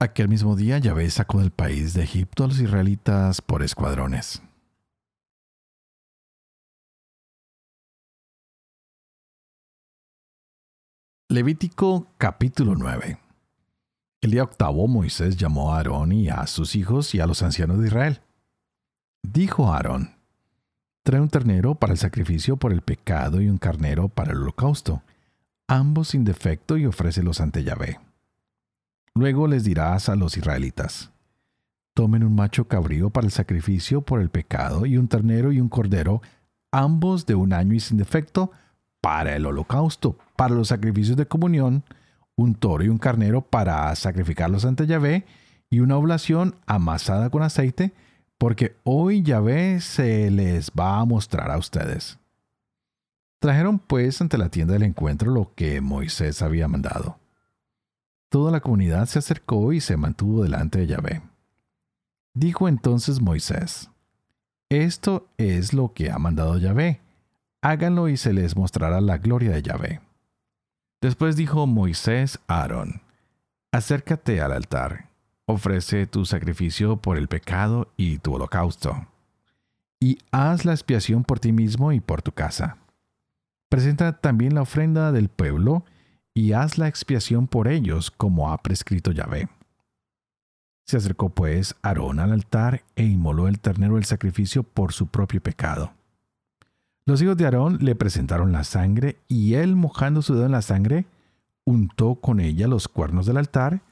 Aquel 0.00 0.28
mismo 0.28 0.56
día 0.56 0.78
Yahvé 0.78 1.08
sacó 1.08 1.38
del 1.38 1.52
país 1.52 1.94
de 1.94 2.02
Egipto 2.02 2.42
a 2.42 2.48
los 2.48 2.58
israelitas 2.58 3.40
por 3.40 3.62
escuadrones. 3.62 4.42
Levítico 11.28 12.08
capítulo 12.18 12.74
9 12.74 13.29
El 14.22 14.32
día 14.32 14.42
octavo 14.42 14.86
Moisés 14.86 15.38
llamó 15.38 15.72
a 15.72 15.78
Aarón 15.78 16.12
y 16.12 16.28
a 16.28 16.46
sus 16.46 16.76
hijos 16.76 17.14
y 17.14 17.20
a 17.20 17.26
los 17.26 17.42
ancianos 17.42 17.78
de 17.78 17.86
Israel. 17.86 18.20
Dijo 19.22 19.72
Aarón, 19.72 20.10
trae 21.02 21.22
un 21.22 21.30
ternero 21.30 21.74
para 21.74 21.94
el 21.94 21.98
sacrificio 21.98 22.58
por 22.58 22.70
el 22.72 22.82
pecado 22.82 23.40
y 23.40 23.48
un 23.48 23.56
carnero 23.56 24.10
para 24.10 24.32
el 24.32 24.42
holocausto, 24.42 25.02
ambos 25.68 26.08
sin 26.08 26.24
defecto 26.24 26.76
y 26.76 26.84
ofrécelos 26.84 27.40
ante 27.40 27.64
Yahvé. 27.64 27.98
Luego 29.14 29.46
les 29.46 29.64
dirás 29.64 30.10
a 30.10 30.16
los 30.16 30.36
israelitas, 30.36 31.10
tomen 31.94 32.22
un 32.22 32.34
macho 32.34 32.68
cabrío 32.68 33.08
para 33.08 33.26
el 33.26 33.32
sacrificio 33.32 34.02
por 34.02 34.20
el 34.20 34.28
pecado 34.28 34.84
y 34.84 34.98
un 34.98 35.08
ternero 35.08 35.50
y 35.50 35.62
un 35.62 35.70
cordero, 35.70 36.20
ambos 36.72 37.24
de 37.24 37.36
un 37.36 37.54
año 37.54 37.74
y 37.74 37.80
sin 37.80 37.96
defecto, 37.96 38.52
para 39.00 39.34
el 39.34 39.46
holocausto, 39.46 40.18
para 40.36 40.54
los 40.54 40.68
sacrificios 40.68 41.16
de 41.16 41.26
comunión, 41.26 41.84
un 42.40 42.54
toro 42.54 42.84
y 42.84 42.88
un 42.88 42.98
carnero 42.98 43.42
para 43.42 43.94
sacrificarlos 43.94 44.64
ante 44.64 44.86
Yahvé, 44.86 45.24
y 45.68 45.80
una 45.80 45.96
oblación 45.96 46.56
amasada 46.66 47.30
con 47.30 47.42
aceite, 47.42 47.92
porque 48.38 48.76
hoy 48.82 49.22
Yahvé 49.22 49.80
se 49.80 50.30
les 50.30 50.70
va 50.70 50.98
a 50.98 51.04
mostrar 51.04 51.50
a 51.50 51.58
ustedes. 51.58 52.18
Trajeron 53.38 53.78
pues 53.78 54.20
ante 54.20 54.36
la 54.36 54.48
tienda 54.48 54.74
del 54.74 54.82
encuentro 54.82 55.30
lo 55.30 55.52
que 55.54 55.80
Moisés 55.80 56.42
había 56.42 56.66
mandado. 56.66 57.18
Toda 58.28 58.50
la 58.50 58.60
comunidad 58.60 59.06
se 59.06 59.18
acercó 59.18 59.72
y 59.72 59.80
se 59.80 59.96
mantuvo 59.96 60.42
delante 60.42 60.80
de 60.80 60.86
Yahvé. 60.86 61.22
Dijo 62.34 62.68
entonces 62.68 63.20
Moisés, 63.20 63.90
Esto 64.68 65.28
es 65.36 65.72
lo 65.72 65.92
que 65.92 66.10
ha 66.10 66.18
mandado 66.18 66.58
Yahvé 66.58 67.00
háganlo 67.62 68.08
y 68.08 68.16
se 68.16 68.32
les 68.32 68.56
mostrará 68.56 69.00
la 69.00 69.18
gloria 69.18 69.50
de 69.50 69.62
Yahvé. 69.62 70.00
Después 71.00 71.34
dijo 71.34 71.66
Moisés 71.66 72.40
a 72.46 72.60
Aarón, 72.60 73.00
acércate 73.72 74.42
al 74.42 74.52
altar, 74.52 75.08
ofrece 75.46 76.06
tu 76.06 76.26
sacrificio 76.26 76.98
por 76.98 77.16
el 77.16 77.26
pecado 77.26 77.90
y 77.96 78.18
tu 78.18 78.34
holocausto, 78.34 79.06
y 79.98 80.18
haz 80.30 80.66
la 80.66 80.72
expiación 80.72 81.24
por 81.24 81.40
ti 81.40 81.52
mismo 81.52 81.92
y 81.92 82.00
por 82.00 82.20
tu 82.20 82.32
casa. 82.32 82.76
Presenta 83.70 84.20
también 84.20 84.54
la 84.54 84.60
ofrenda 84.60 85.10
del 85.10 85.30
pueblo, 85.30 85.86
y 86.34 86.52
haz 86.52 86.76
la 86.76 86.86
expiación 86.86 87.46
por 87.48 87.66
ellos 87.66 88.10
como 88.10 88.52
ha 88.52 88.58
prescrito 88.58 89.10
Yahvé. 89.10 89.48
Se 90.86 90.98
acercó 90.98 91.30
pues 91.30 91.76
Aarón 91.80 92.20
al 92.20 92.32
altar 92.32 92.84
e 92.94 93.04
inmoló 93.04 93.48
el 93.48 93.58
ternero 93.58 93.94
del 93.94 94.04
sacrificio 94.04 94.64
por 94.64 94.92
su 94.92 95.06
propio 95.06 95.42
pecado 95.42 95.94
los 97.06 97.20
hijos 97.22 97.36
de 97.36 97.44
Aarón 97.44 97.78
le 97.80 97.94
presentaron 97.94 98.52
la 98.52 98.64
sangre 98.64 99.18
y 99.26 99.54
él, 99.54 99.74
mojando 99.76 100.22
su 100.22 100.34
dedo 100.34 100.46
en 100.46 100.52
la 100.52 100.62
sangre, 100.62 101.06
untó 101.64 102.16
con 102.16 102.40
ella 102.40 102.68
los 102.68 102.88
cuernos 102.88 103.26
del 103.26 103.38
altar 103.38 103.82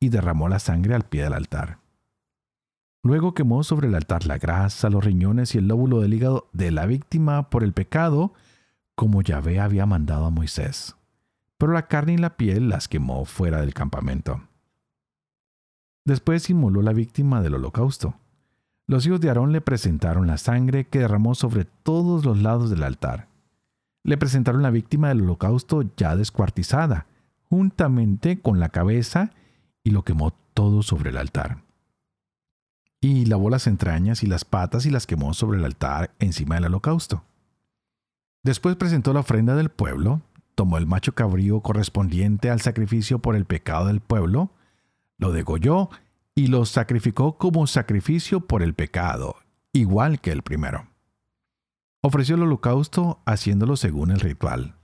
y 0.00 0.10
derramó 0.10 0.48
la 0.48 0.58
sangre 0.58 0.94
al 0.94 1.04
pie 1.04 1.24
del 1.24 1.32
altar. 1.32 1.78
Luego 3.02 3.34
quemó 3.34 3.62
sobre 3.64 3.88
el 3.88 3.94
altar 3.94 4.26
la 4.26 4.38
grasa, 4.38 4.90
los 4.90 5.04
riñones 5.04 5.54
y 5.54 5.58
el 5.58 5.68
lóbulo 5.68 6.00
del 6.00 6.14
hígado 6.14 6.48
de 6.52 6.70
la 6.70 6.86
víctima 6.86 7.48
por 7.48 7.64
el 7.64 7.72
pecado, 7.72 8.32
como 8.94 9.22
Yahvé 9.22 9.60
había 9.60 9.86
mandado 9.86 10.26
a 10.26 10.30
Moisés. 10.30 10.96
Pero 11.56 11.72
la 11.72 11.86
carne 11.86 12.14
y 12.14 12.18
la 12.18 12.36
piel 12.36 12.68
las 12.68 12.86
quemó 12.86 13.24
fuera 13.24 13.60
del 13.60 13.74
campamento. 13.74 14.42
Después 16.04 16.48
inmoló 16.50 16.82
la 16.82 16.92
víctima 16.92 17.40
del 17.40 17.54
holocausto 17.54 18.14
los 18.88 19.06
hijos 19.06 19.20
de 19.20 19.28
Aarón 19.28 19.52
le 19.52 19.60
presentaron 19.60 20.26
la 20.26 20.38
sangre 20.38 20.86
que 20.86 21.00
derramó 21.00 21.34
sobre 21.34 21.66
todos 21.66 22.24
los 22.24 22.40
lados 22.40 22.70
del 22.70 22.82
altar. 22.82 23.28
Le 24.02 24.16
presentaron 24.16 24.62
la 24.62 24.70
víctima 24.70 25.08
del 25.08 25.20
holocausto 25.20 25.84
ya 25.96 26.16
descuartizada, 26.16 27.06
juntamente 27.50 28.40
con 28.40 28.58
la 28.58 28.70
cabeza, 28.70 29.30
y 29.84 29.90
lo 29.90 30.04
quemó 30.04 30.32
todo 30.54 30.82
sobre 30.82 31.10
el 31.10 31.18
altar. 31.18 31.62
Y 33.00 33.26
lavó 33.26 33.50
las 33.50 33.66
entrañas 33.66 34.22
y 34.22 34.26
las 34.26 34.46
patas 34.46 34.86
y 34.86 34.90
las 34.90 35.06
quemó 35.06 35.34
sobre 35.34 35.58
el 35.58 35.66
altar 35.66 36.10
encima 36.18 36.54
del 36.54 36.64
holocausto. 36.64 37.22
Después 38.42 38.76
presentó 38.76 39.12
la 39.12 39.20
ofrenda 39.20 39.54
del 39.54 39.68
pueblo, 39.68 40.22
tomó 40.54 40.78
el 40.78 40.86
macho 40.86 41.14
cabrío 41.14 41.60
correspondiente 41.60 42.48
al 42.48 42.62
sacrificio 42.62 43.18
por 43.18 43.36
el 43.36 43.44
pecado 43.44 43.86
del 43.86 44.00
pueblo, 44.00 44.50
lo 45.18 45.30
degolló 45.32 45.90
y 46.38 46.46
los 46.46 46.68
sacrificó 46.68 47.36
como 47.36 47.66
sacrificio 47.66 48.38
por 48.38 48.62
el 48.62 48.72
pecado, 48.72 49.38
igual 49.72 50.20
que 50.20 50.30
el 50.30 50.42
primero. 50.42 50.86
Ofreció 52.00 52.36
el 52.36 52.44
holocausto 52.44 53.18
haciéndolo 53.26 53.74
según 53.74 54.12
el 54.12 54.20
ritual. 54.20 54.76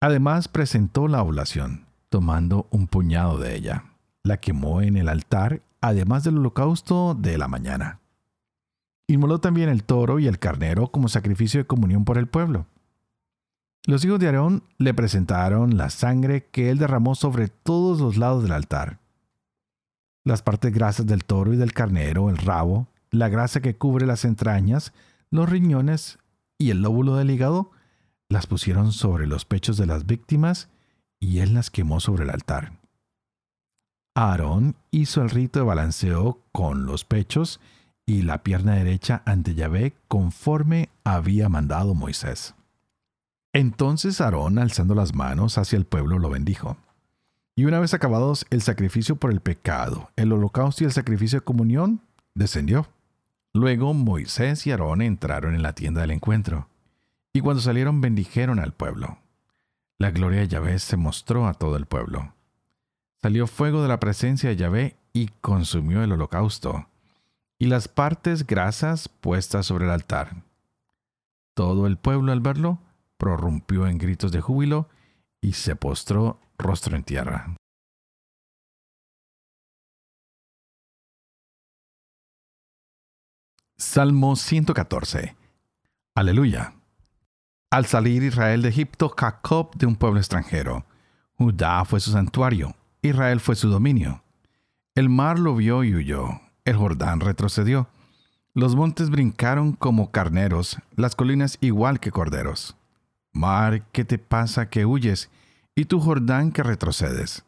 Además 0.00 0.48
presentó 0.48 1.06
la 1.06 1.22
oblación, 1.22 1.86
tomando 2.08 2.66
un 2.72 2.88
puñado 2.88 3.38
de 3.38 3.54
ella. 3.54 3.84
La 4.24 4.38
quemó 4.38 4.82
en 4.82 4.96
el 4.96 5.08
altar, 5.08 5.62
además 5.80 6.24
del 6.24 6.38
holocausto 6.38 7.14
de 7.14 7.38
la 7.38 7.46
mañana. 7.46 8.00
Inmoló 9.06 9.38
también 9.38 9.68
el 9.68 9.84
toro 9.84 10.18
y 10.18 10.26
el 10.26 10.40
carnero 10.40 10.88
como 10.88 11.06
sacrificio 11.06 11.60
de 11.60 11.68
comunión 11.68 12.04
por 12.04 12.18
el 12.18 12.26
pueblo. 12.26 12.66
Los 13.86 14.04
hijos 14.04 14.18
de 14.18 14.26
Aarón 14.26 14.64
le 14.78 14.92
presentaron 14.94 15.76
la 15.76 15.90
sangre 15.90 16.46
que 16.46 16.70
él 16.70 16.78
derramó 16.78 17.14
sobre 17.14 17.46
todos 17.46 18.00
los 18.00 18.16
lados 18.16 18.42
del 18.42 18.50
altar 18.50 18.98
las 20.26 20.42
partes 20.42 20.72
grasas 20.72 21.06
del 21.06 21.24
toro 21.24 21.54
y 21.54 21.56
del 21.56 21.72
carnero, 21.72 22.30
el 22.30 22.36
rabo, 22.36 22.88
la 23.12 23.28
grasa 23.28 23.60
que 23.60 23.76
cubre 23.76 24.06
las 24.06 24.24
entrañas, 24.24 24.92
los 25.30 25.48
riñones 25.48 26.18
y 26.58 26.70
el 26.70 26.82
lóbulo 26.82 27.14
del 27.14 27.30
hígado, 27.30 27.70
las 28.28 28.48
pusieron 28.48 28.90
sobre 28.90 29.28
los 29.28 29.44
pechos 29.44 29.76
de 29.76 29.86
las 29.86 30.04
víctimas 30.04 30.68
y 31.20 31.38
él 31.38 31.54
las 31.54 31.70
quemó 31.70 32.00
sobre 32.00 32.24
el 32.24 32.30
altar. 32.30 32.72
Aarón 34.16 34.74
hizo 34.90 35.22
el 35.22 35.30
rito 35.30 35.60
de 35.60 35.64
balanceo 35.64 36.40
con 36.50 36.86
los 36.86 37.04
pechos 37.04 37.60
y 38.04 38.22
la 38.22 38.42
pierna 38.42 38.74
derecha 38.74 39.22
ante 39.26 39.54
Yahvé 39.54 39.94
conforme 40.08 40.88
había 41.04 41.48
mandado 41.48 41.94
Moisés. 41.94 42.56
Entonces 43.52 44.20
Aarón, 44.20 44.58
alzando 44.58 44.96
las 44.96 45.14
manos 45.14 45.56
hacia 45.56 45.76
el 45.76 45.84
pueblo, 45.84 46.18
lo 46.18 46.30
bendijo. 46.30 46.78
Y 47.58 47.64
una 47.64 47.80
vez 47.80 47.94
acabados 47.94 48.44
el 48.50 48.60
sacrificio 48.60 49.16
por 49.16 49.32
el 49.32 49.40
pecado, 49.40 50.10
el 50.16 50.30
holocausto 50.30 50.84
y 50.84 50.86
el 50.86 50.92
sacrificio 50.92 51.40
de 51.40 51.44
comunión, 51.44 52.02
descendió. 52.34 52.86
Luego 53.54 53.94
Moisés 53.94 54.66
y 54.66 54.72
Aarón 54.72 55.00
entraron 55.00 55.54
en 55.54 55.62
la 55.62 55.72
tienda 55.72 56.02
del 56.02 56.10
encuentro, 56.10 56.68
y 57.32 57.40
cuando 57.40 57.62
salieron 57.62 58.02
bendijeron 58.02 58.58
al 58.58 58.74
pueblo. 58.74 59.18
La 59.96 60.10
gloria 60.10 60.40
de 60.40 60.48
Yahvé 60.48 60.78
se 60.78 60.98
mostró 60.98 61.46
a 61.46 61.54
todo 61.54 61.78
el 61.78 61.86
pueblo. 61.86 62.34
Salió 63.22 63.46
fuego 63.46 63.80
de 63.80 63.88
la 63.88 64.00
presencia 64.00 64.50
de 64.50 64.56
Yahvé 64.56 64.96
y 65.14 65.28
consumió 65.40 66.02
el 66.02 66.12
holocausto, 66.12 66.86
y 67.58 67.68
las 67.68 67.88
partes 67.88 68.46
grasas 68.46 69.08
puestas 69.08 69.64
sobre 69.64 69.86
el 69.86 69.92
altar. 69.92 70.42
Todo 71.54 71.86
el 71.86 71.96
pueblo 71.96 72.32
al 72.32 72.40
verlo 72.40 72.80
prorrumpió 73.16 73.86
en 73.86 73.96
gritos 73.96 74.30
de 74.30 74.42
júbilo 74.42 74.90
y 75.40 75.54
se 75.54 75.74
postró 75.74 76.38
rostro 76.58 76.96
en 76.96 77.04
tierra. 77.04 77.54
Salmo 83.78 84.36
114. 84.36 85.36
Aleluya. 86.14 86.74
Al 87.70 87.84
salir 87.84 88.22
Israel 88.22 88.62
de 88.62 88.70
Egipto, 88.70 89.14
Jacob 89.16 89.74
de 89.74 89.86
un 89.86 89.96
pueblo 89.96 90.18
extranjero. 90.18 90.86
Judá 91.36 91.84
fue 91.84 92.00
su 92.00 92.10
santuario, 92.10 92.74
Israel 93.02 93.40
fue 93.40 93.54
su 93.54 93.68
dominio. 93.68 94.22
El 94.94 95.10
mar 95.10 95.38
lo 95.38 95.54
vio 95.54 95.84
y 95.84 95.94
huyó, 95.94 96.40
el 96.64 96.76
Jordán 96.76 97.20
retrocedió. 97.20 97.88
Los 98.54 98.74
montes 98.74 99.10
brincaron 99.10 99.72
como 99.72 100.10
carneros, 100.10 100.78
las 100.94 101.14
colinas 101.14 101.58
igual 101.60 102.00
que 102.00 102.10
corderos. 102.10 102.74
Mar, 103.34 103.82
¿qué 103.92 104.06
te 104.06 104.16
pasa 104.16 104.70
que 104.70 104.86
huyes? 104.86 105.28
Y 105.76 105.84
tu 105.84 106.00
Jordán 106.00 106.52
que 106.52 106.62
retrocedes. 106.62 107.44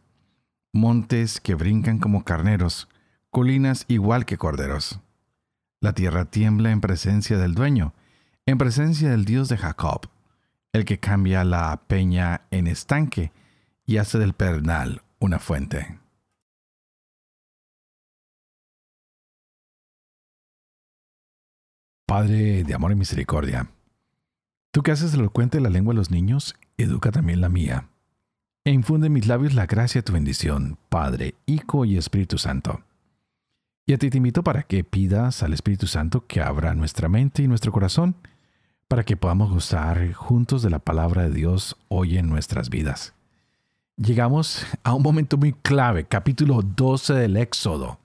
Montes 0.73 1.41
que 1.41 1.55
brincan 1.55 1.99
como 1.99 2.25
carneros, 2.25 2.89
colinas 3.31 3.87
igual 3.89 4.27
que 4.27 4.37
corderos. 4.37 5.01
La 5.81 5.95
tierra 5.95 6.27
tiembla 6.27 6.71
en 6.71 6.83
presencia 6.83 7.39
del 7.39 7.55
dueño, 7.55 7.95
en 8.45 8.59
presencia 8.59 9.09
del 9.09 9.25
Dios 9.25 9.49
de 9.49 9.57
Jacob, 9.57 10.11
el 10.75 10.85
que 10.85 11.01
cambia 11.01 11.43
la 11.43 11.81
peña 11.87 12.43
en 12.51 12.67
estanque 12.67 13.33
y 13.87 13.97
hace 13.97 14.19
del 14.19 14.35
pernal 14.35 15.03
una 15.19 15.39
fuente. 15.39 15.99
Padre 22.07 22.65
de 22.65 22.75
amor 22.75 22.93
y 22.93 22.95
misericordia, 22.95 23.71
tú 24.71 24.83
que 24.83 24.91
haces 24.91 25.15
elocuente 25.15 25.61
la 25.61 25.71
lengua 25.71 25.93
de 25.93 25.99
los 25.99 26.11
niños, 26.11 26.57
educa 26.79 27.11
también 27.11 27.41
la 27.41 27.51
mía, 27.51 27.89
e 28.69 28.71
infunde 28.71 29.07
en 29.07 29.15
mis 29.15 29.27
labios 29.27 29.55
la 29.55 29.65
gracia 29.65 30.01
de 30.01 30.03
tu 30.03 30.13
bendición, 30.13 30.77
Padre, 30.91 31.35
Hijo 31.47 31.87
y 31.87 31.97
Espíritu 31.97 32.37
Santo. 32.37 32.83
Y 33.87 33.95
a 33.95 33.99
ti 33.99 34.11
te 34.11 34.19
invito 34.19 34.45
para 34.45 34.65
que 34.65 34.85
pidas 34.85 35.43
al 35.43 35.55
Espíritu 35.55 35.87
Santo 35.87 36.27
que 36.27 36.43
abra 36.43 36.75
nuestra 36.75 37.09
mente 37.09 37.43
y 37.43 37.49
nuestro 37.49 37.73
corazón, 37.73 38.17
para 38.87 39.05
que 39.05 39.17
podamos 39.17 39.51
gozar 39.51 40.13
juntos 40.13 40.61
de 40.61 40.69
la 40.69 40.81
palabra 40.81 41.23
de 41.23 41.31
Dios 41.31 41.79
hoy 41.89 42.19
en 42.19 42.29
nuestras 42.29 42.69
vidas. 42.69 43.15
Llegamos 43.97 44.67
a 44.85 44.93
un 44.93 45.03
momento 45.03 45.39
muy 45.39 45.55
clave, 45.55 46.05
capítulo 46.05 46.61
12 46.61 47.15
del 47.15 47.39
Éxodo. 47.39 47.99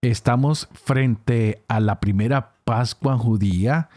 Estamos 0.00 0.70
frente 0.72 1.62
a 1.68 1.80
la 1.80 2.00
primera 2.00 2.54
Pascua 2.64 3.18
judía, 3.18 3.90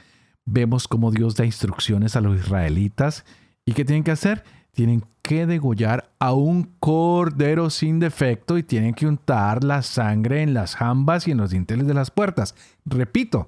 vemos 0.44 0.90
cómo 0.90 1.12
Dios 1.12 1.38
da 1.38 1.46
instrucciones 1.46 2.18
a 2.18 2.22
los 2.22 2.38
israelitas 2.38 3.24
y 3.66 3.72
qué 3.72 3.86
tienen 3.86 4.04
que 4.04 4.12
hacer. 4.12 4.44
Tienen 4.76 5.04
que 5.24 5.48
degollar 5.48 6.12
a 6.20 6.34
un 6.34 6.70
cordero 6.80 7.72
sin 7.72 8.00
defecto 8.00 8.60
y 8.60 8.64
tienen 8.64 8.94
que 8.94 9.08
untar 9.08 9.64
la 9.64 9.82
sangre 9.82 10.44
en 10.44 10.54
las 10.54 10.76
jambas 10.76 11.28
y 11.28 11.32
en 11.32 11.38
los 11.38 11.50
dinteles 11.50 11.88
de 11.88 11.96
las 11.96 12.12
puertas. 12.12 12.54
Repito, 12.86 13.48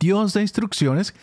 Dios 0.00 0.32
da 0.32 0.40
instrucciones 0.40 1.14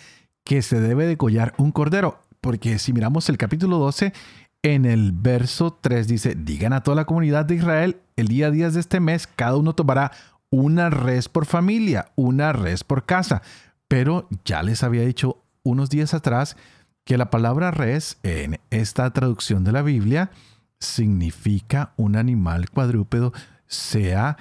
que 0.43 0.61
se 0.61 0.79
debe 0.79 1.07
degollar 1.07 1.55
un 1.57 1.71
cordero, 1.71 2.19
porque 2.41 2.77
si 2.77 2.93
miramos 2.93 3.29
el 3.29 3.37
capítulo 3.37 3.79
12, 3.79 4.13
en 4.61 4.85
el 4.85 5.11
verso 5.13 5.77
3 5.79 6.07
dice, 6.07 6.35
digan 6.35 6.73
a 6.73 6.83
toda 6.83 6.95
la 6.95 7.05
comunidad 7.05 7.45
de 7.45 7.55
Israel, 7.55 7.97
el 8.17 8.27
día 8.27 8.51
10 8.51 8.73
de 8.75 8.79
este 8.79 8.99
mes, 8.99 9.27
cada 9.27 9.55
uno 9.55 9.73
tomará 9.73 10.11
una 10.49 10.89
res 10.89 11.29
por 11.29 11.45
familia, 11.45 12.11
una 12.15 12.53
res 12.53 12.83
por 12.83 13.05
casa. 13.05 13.41
Pero 13.87 14.27
ya 14.43 14.61
les 14.61 14.83
había 14.83 15.05
dicho 15.05 15.41
unos 15.63 15.89
días 15.89 16.13
atrás 16.13 16.57
que 17.05 17.17
la 17.17 17.29
palabra 17.29 17.71
res 17.71 18.17
en 18.23 18.59
esta 18.71 19.09
traducción 19.11 19.63
de 19.63 19.71
la 19.71 19.83
Biblia 19.83 20.31
significa 20.79 21.93
un 21.97 22.15
animal 22.15 22.69
cuadrúpedo, 22.69 23.31
sea 23.67 24.37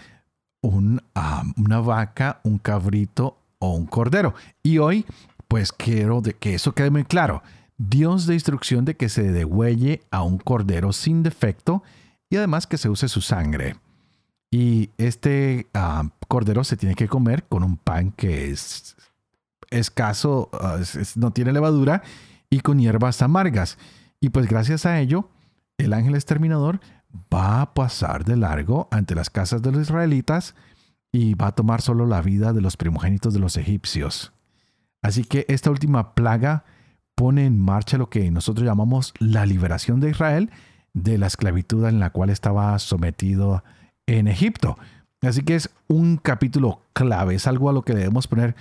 un, 0.62 1.02
una 1.56 1.80
vaca, 1.80 2.40
un 2.42 2.58
cabrito 2.58 3.36
o 3.58 3.74
un 3.74 3.86
cordero. 3.86 4.34
Y 4.62 4.78
hoy, 4.78 5.04
pues 5.46 5.72
quiero 5.72 6.22
de 6.22 6.34
que 6.34 6.54
eso 6.54 6.72
quede 6.72 6.90
muy 6.90 7.04
claro. 7.04 7.42
Dios 7.76 8.26
de 8.26 8.34
instrucción 8.34 8.84
de 8.84 8.96
que 8.96 9.10
se 9.10 9.30
degüelle 9.30 10.02
a 10.10 10.22
un 10.22 10.38
cordero 10.38 10.92
sin 10.92 11.22
defecto 11.22 11.82
y 12.30 12.36
además 12.36 12.66
que 12.66 12.78
se 12.78 12.88
use 12.88 13.08
su 13.08 13.20
sangre. 13.20 13.76
Y 14.50 14.90
este 14.96 15.66
cordero 16.28 16.64
se 16.64 16.76
tiene 16.76 16.94
que 16.94 17.08
comer 17.08 17.44
con 17.44 17.62
un 17.62 17.76
pan 17.76 18.12
que 18.12 18.50
es 18.50 18.96
escaso, 19.70 20.48
ah, 20.52 20.78
no 21.16 21.32
tiene 21.32 21.52
levadura 21.52 22.02
y 22.50 22.60
con 22.60 22.78
hierbas 22.78 23.22
amargas. 23.22 23.78
Y 24.20 24.30
pues 24.30 24.46
gracias 24.46 24.86
a 24.86 25.00
ello, 25.00 25.30
el 25.78 25.92
ángel 25.92 26.14
exterminador 26.14 26.80
va 27.32 27.60
a 27.60 27.74
pasar 27.74 28.24
de 28.24 28.36
largo 28.36 28.88
ante 28.90 29.14
las 29.14 29.30
casas 29.30 29.62
de 29.62 29.72
los 29.72 29.82
israelitas 29.82 30.54
y 31.12 31.34
va 31.34 31.48
a 31.48 31.54
tomar 31.54 31.80
solo 31.80 32.06
la 32.06 32.22
vida 32.22 32.52
de 32.52 32.60
los 32.60 32.76
primogénitos 32.76 33.34
de 33.34 33.40
los 33.40 33.56
egipcios. 33.56 34.32
Así 35.02 35.24
que 35.24 35.44
esta 35.48 35.70
última 35.70 36.14
plaga 36.14 36.64
pone 37.14 37.46
en 37.46 37.60
marcha 37.60 37.98
lo 37.98 38.10
que 38.10 38.30
nosotros 38.30 38.66
llamamos 38.66 39.14
la 39.18 39.46
liberación 39.46 40.00
de 40.00 40.10
Israel 40.10 40.50
de 40.94 41.18
la 41.18 41.26
esclavitud 41.26 41.86
en 41.86 42.00
la 42.00 42.10
cual 42.10 42.30
estaba 42.30 42.78
sometido 42.78 43.62
en 44.06 44.28
Egipto. 44.28 44.78
Así 45.22 45.42
que 45.42 45.56
es 45.56 45.70
un 45.88 46.16
capítulo 46.16 46.82
clave, 46.92 47.34
es 47.34 47.46
algo 47.46 47.68
a 47.68 47.72
lo 47.72 47.82
que 47.82 47.94
debemos 47.94 48.26
poner 48.26 48.54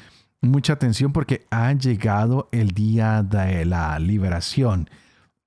mucha 0.44 0.74
atención 0.74 1.12
porque 1.14 1.46
ha 1.50 1.72
llegado 1.74 2.50
el 2.52 2.72
día 2.72 3.24
de 3.24 3.66
la 3.66 3.98
liberación. 4.00 4.90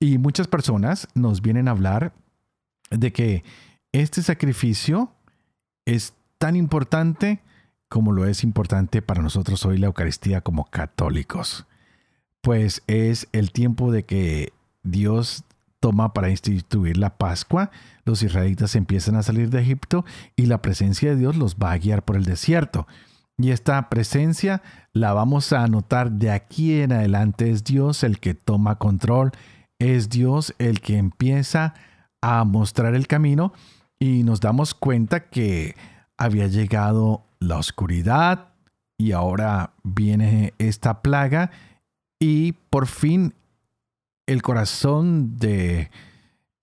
Y 0.01 0.19
muchas 0.19 0.49
personas 0.49 1.09
nos 1.15 1.43
vienen 1.43 1.69
a 1.69 1.73
hablar 1.73 2.13
de 2.91 3.13
que 3.13 3.45
este 3.93 4.23
sacrificio 4.23 5.13
es 5.85 6.15
tan 6.39 6.57
importante 6.57 7.41
como 7.89 8.13
lo 8.13 8.27
es 8.27 8.43
importante 8.43 9.01
para 9.03 9.23
nosotros 9.23 9.65
hoy 9.65 9.79
la 9.79 9.87
Eucaristía 9.87 10.41
como 10.41 10.65
católicos. 10.65 11.67
Pues 12.41 12.83
es 12.87 13.29
el 13.33 13.53
tiempo 13.53 13.93
de 13.93 14.05
que 14.05 14.53
Dios 14.83 15.45
toma 15.81 16.13
para 16.13 16.31
instituir 16.31 16.97
la 16.97 17.17
Pascua, 17.17 17.71
los 18.05 18.23
israelitas 18.23 18.75
empiezan 18.75 19.15
a 19.17 19.23
salir 19.23 19.51
de 19.51 19.61
Egipto 19.61 20.05
y 20.35 20.47
la 20.47 20.63
presencia 20.63 21.11
de 21.11 21.17
Dios 21.17 21.37
los 21.37 21.57
va 21.57 21.73
a 21.73 21.79
guiar 21.79 22.05
por 22.05 22.17
el 22.17 22.25
desierto. 22.25 22.87
Y 23.39 23.51
esta 23.51 23.89
presencia 23.91 24.63
la 24.93 25.13
vamos 25.13 25.53
a 25.53 25.63
anotar 25.63 26.11
de 26.11 26.31
aquí 26.31 26.81
en 26.81 26.93
adelante. 26.93 27.51
Es 27.51 27.65
Dios 27.65 28.03
el 28.03 28.19
que 28.19 28.35
toma 28.35 28.77
control, 28.77 29.33
es 29.79 30.09
Dios 30.09 30.55
el 30.59 30.81
que 30.81 30.97
empieza 30.97 31.75
a 32.23 32.45
mostrar 32.45 32.95
el 32.95 33.07
camino. 33.07 33.53
Y 33.99 34.23
nos 34.25 34.41
damos 34.41 34.75
cuenta 34.75 35.29
que 35.29 35.75
había 36.17 36.47
llegado 36.47 37.25
la 37.39 37.59
oscuridad 37.59 38.49
y 38.99 39.13
ahora 39.13 39.75
viene 39.83 40.55
esta 40.59 41.03
plaga. 41.03 41.51
Y 42.19 42.53
por 42.71 42.87
fin 42.87 43.35
el 44.27 44.43
corazón 44.43 45.37
de 45.37 45.91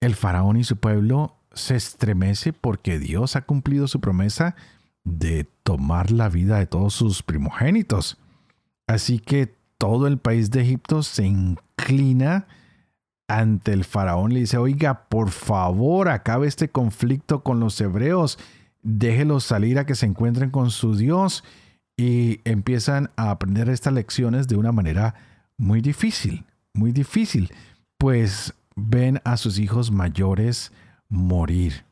el 0.02 0.16
faraón 0.16 0.58
y 0.58 0.64
su 0.64 0.78
pueblo 0.78 1.36
se 1.54 1.76
estremece 1.76 2.52
porque 2.52 3.00
Dios 3.00 3.36
ha 3.36 3.42
cumplido 3.44 3.88
su 3.88 4.02
promesa 4.02 4.56
de 5.04 5.48
tomar 5.64 6.12
la 6.12 6.30
vida 6.30 6.60
de 6.60 6.66
todos 6.66 6.94
sus 6.94 7.24
primogénitos. 7.24 8.18
Así 8.88 9.20
que 9.20 9.56
todo 9.78 10.08
el 10.08 10.18
país 10.18 10.52
de 10.52 10.62
Egipto 10.62 11.04
se 11.04 11.26
inclina 11.26 12.48
ante 13.28 13.74
el 13.74 13.84
faraón 13.84 14.34
le 14.34 14.42
dice, 14.42 14.58
oiga, 14.58 15.06
por 15.10 15.30
favor, 15.32 16.10
acabe 16.10 16.48
este 16.48 16.70
conflicto 16.70 17.42
con 17.42 17.60
los 17.60 17.80
hebreos, 17.82 18.38
déjelos 18.82 19.46
salir 19.46 19.80
a 19.80 19.86
que 19.86 19.96
se 19.96 20.06
encuentren 20.06 20.52
con 20.52 20.72
su 20.72 20.96
Dios. 20.96 21.44
Y 21.96 22.42
empiezan 22.44 23.12
a 23.16 23.30
aprender 23.30 23.70
estas 23.70 23.94
lecciones 23.94 24.48
de 24.48 24.56
una 24.56 24.72
manera 24.72 25.14
muy 25.58 25.80
difícil 25.80 26.44
muy 26.74 26.92
difícil, 26.92 27.52
pues 27.98 28.54
ven 28.76 29.22
a 29.24 29.38
sus 29.38 29.60
hijos 29.60 29.92
mayores 29.92 30.72
morir. 31.08 31.86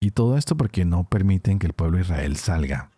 Y 0.00 0.12
todo 0.12 0.38
esto 0.38 0.56
porque 0.56 0.86
no 0.86 1.04
permiten 1.04 1.58
que 1.58 1.66
el 1.66 1.74
pueblo 1.74 1.98
de 1.98 2.04
Israel 2.04 2.36
salga. 2.36 2.90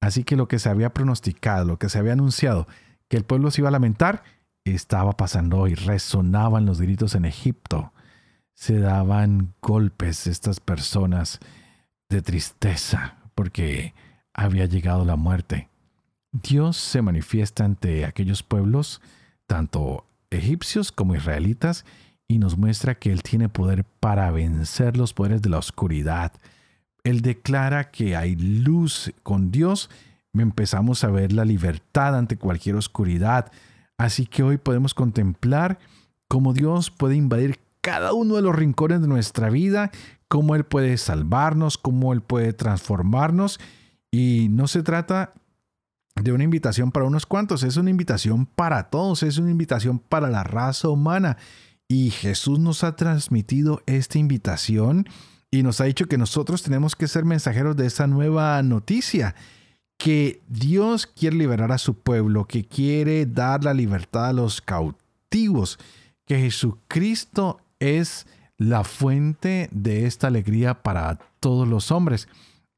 Así 0.00 0.24
que 0.24 0.36
lo 0.36 0.48
que 0.48 0.58
se 0.58 0.68
había 0.68 0.92
pronosticado, 0.92 1.64
lo 1.64 1.78
que 1.78 1.88
se 1.88 1.98
había 1.98 2.14
anunciado, 2.14 2.66
que 3.08 3.16
el 3.16 3.24
pueblo 3.24 3.52
se 3.52 3.60
iba 3.60 3.68
a 3.68 3.72
lamentar, 3.72 4.24
estaba 4.64 5.12
pasando 5.12 5.58
hoy. 5.58 5.74
Resonaban 5.74 6.66
los 6.66 6.80
gritos 6.80 7.14
en 7.14 7.24
Egipto. 7.24 7.92
Se 8.54 8.78
daban 8.78 9.54
golpes 9.62 10.26
estas 10.26 10.58
personas 10.58 11.38
de 12.08 12.22
tristeza 12.22 13.18
porque 13.34 13.94
había 14.34 14.66
llegado 14.66 15.04
la 15.04 15.16
muerte. 15.16 15.68
Dios 16.32 16.76
se 16.76 17.02
manifiesta 17.02 17.64
ante 17.64 18.04
aquellos 18.04 18.42
pueblos, 18.42 19.00
tanto 19.46 20.06
egipcios 20.30 20.90
como 20.92 21.14
israelitas 21.14 21.84
y 22.32 22.38
nos 22.38 22.56
muestra 22.56 22.94
que 22.94 23.12
Él 23.12 23.22
tiene 23.22 23.48
poder 23.48 23.84
para 24.00 24.30
vencer 24.30 24.96
los 24.96 25.12
poderes 25.12 25.42
de 25.42 25.50
la 25.50 25.58
oscuridad. 25.58 26.32
Él 27.04 27.20
declara 27.20 27.90
que 27.90 28.16
hay 28.16 28.36
luz 28.36 29.12
con 29.22 29.50
Dios, 29.50 29.90
empezamos 30.32 31.04
a 31.04 31.10
ver 31.10 31.32
la 31.32 31.44
libertad 31.44 32.16
ante 32.16 32.38
cualquier 32.38 32.76
oscuridad. 32.76 33.52
Así 33.98 34.24
que 34.24 34.42
hoy 34.42 34.56
podemos 34.56 34.94
contemplar 34.94 35.78
cómo 36.26 36.54
Dios 36.54 36.90
puede 36.90 37.16
invadir 37.16 37.60
cada 37.82 38.14
uno 38.14 38.36
de 38.36 38.42
los 38.42 38.54
rincones 38.54 39.02
de 39.02 39.08
nuestra 39.08 39.50
vida, 39.50 39.90
cómo 40.28 40.54
Él 40.54 40.64
puede 40.64 40.96
salvarnos, 40.96 41.76
cómo 41.76 42.14
Él 42.14 42.22
puede 42.22 42.54
transformarnos. 42.54 43.60
Y 44.10 44.48
no 44.50 44.68
se 44.68 44.82
trata 44.82 45.34
de 46.14 46.32
una 46.32 46.44
invitación 46.44 46.92
para 46.92 47.06
unos 47.06 47.26
cuantos, 47.26 47.62
es 47.62 47.76
una 47.76 47.90
invitación 47.90 48.46
para 48.46 48.88
todos, 48.88 49.22
es 49.22 49.36
una 49.36 49.50
invitación 49.50 49.98
para 49.98 50.30
la 50.30 50.44
raza 50.44 50.88
humana. 50.88 51.36
Y 51.92 52.08
Jesús 52.08 52.58
nos 52.58 52.84
ha 52.84 52.96
transmitido 52.96 53.82
esta 53.84 54.18
invitación 54.18 55.06
y 55.50 55.62
nos 55.62 55.78
ha 55.78 55.84
dicho 55.84 56.06
que 56.06 56.16
nosotros 56.16 56.62
tenemos 56.62 56.96
que 56.96 57.06
ser 57.06 57.26
mensajeros 57.26 57.76
de 57.76 57.84
esa 57.84 58.06
nueva 58.06 58.62
noticia, 58.62 59.34
que 59.98 60.40
Dios 60.48 61.06
quiere 61.06 61.36
liberar 61.36 61.70
a 61.70 61.76
su 61.76 61.92
pueblo, 61.92 62.46
que 62.46 62.64
quiere 62.64 63.26
dar 63.26 63.62
la 63.64 63.74
libertad 63.74 64.28
a 64.28 64.32
los 64.32 64.62
cautivos, 64.62 65.78
que 66.24 66.38
Jesucristo 66.38 67.60
es 67.78 68.26
la 68.56 68.84
fuente 68.84 69.68
de 69.70 70.06
esta 70.06 70.28
alegría 70.28 70.82
para 70.82 71.18
todos 71.40 71.68
los 71.68 71.90
hombres. 71.90 72.26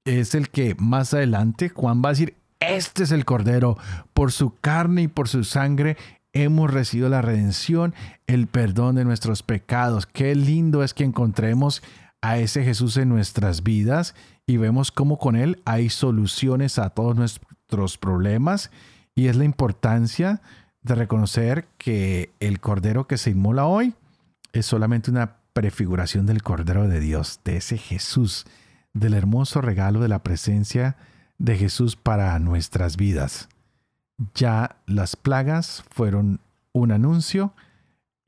Es 0.04 0.34
el 0.34 0.50
que 0.50 0.74
más 0.76 1.14
adelante 1.14 1.68
Juan 1.68 2.02
va 2.04 2.08
a 2.08 2.12
decir, 2.14 2.34
este 2.58 3.04
es 3.04 3.12
el 3.12 3.24
Cordero, 3.24 3.78
por 4.12 4.32
su 4.32 4.56
carne 4.56 5.02
y 5.02 5.08
por 5.08 5.28
su 5.28 5.44
sangre 5.44 5.96
hemos 6.34 6.72
recibido 6.72 7.08
la 7.08 7.22
redención, 7.22 7.94
el 8.26 8.46
perdón 8.48 8.96
de 8.96 9.04
nuestros 9.04 9.42
pecados. 9.42 10.06
Qué 10.06 10.34
lindo 10.34 10.82
es 10.82 10.92
que 10.92 11.04
encontremos 11.04 11.82
a 12.20 12.38
ese 12.38 12.64
Jesús 12.64 12.96
en 12.96 13.08
nuestras 13.08 13.62
vidas 13.62 14.14
y 14.46 14.56
vemos 14.56 14.90
cómo 14.90 15.18
con 15.18 15.36
Él 15.36 15.62
hay 15.64 15.88
soluciones 15.88 16.78
a 16.78 16.90
todos 16.90 17.16
nuestros 17.16 17.96
problemas 17.96 18.70
y 19.14 19.28
es 19.28 19.36
la 19.36 19.44
importancia 19.44 20.42
de 20.82 20.94
reconocer 20.94 21.66
que 21.78 22.30
el 22.40 22.60
Cordero 22.60 23.06
que 23.06 23.16
se 23.16 23.30
inmola 23.30 23.66
hoy 23.66 23.94
es 24.52 24.66
solamente 24.66 25.10
una 25.10 25.36
prefiguración 25.52 26.26
del 26.26 26.42
Cordero 26.42 26.88
de 26.88 27.00
Dios, 27.00 27.40
de 27.44 27.58
ese 27.58 27.78
Jesús, 27.78 28.44
del 28.92 29.14
hermoso 29.14 29.60
regalo 29.60 30.00
de 30.00 30.08
la 30.08 30.22
presencia 30.22 30.96
de 31.38 31.56
Jesús 31.56 31.96
para 31.96 32.38
nuestras 32.38 32.96
vidas. 32.96 33.48
Ya 34.34 34.76
las 34.86 35.16
plagas 35.16 35.84
fueron 35.90 36.40
un 36.72 36.92
anuncio, 36.92 37.52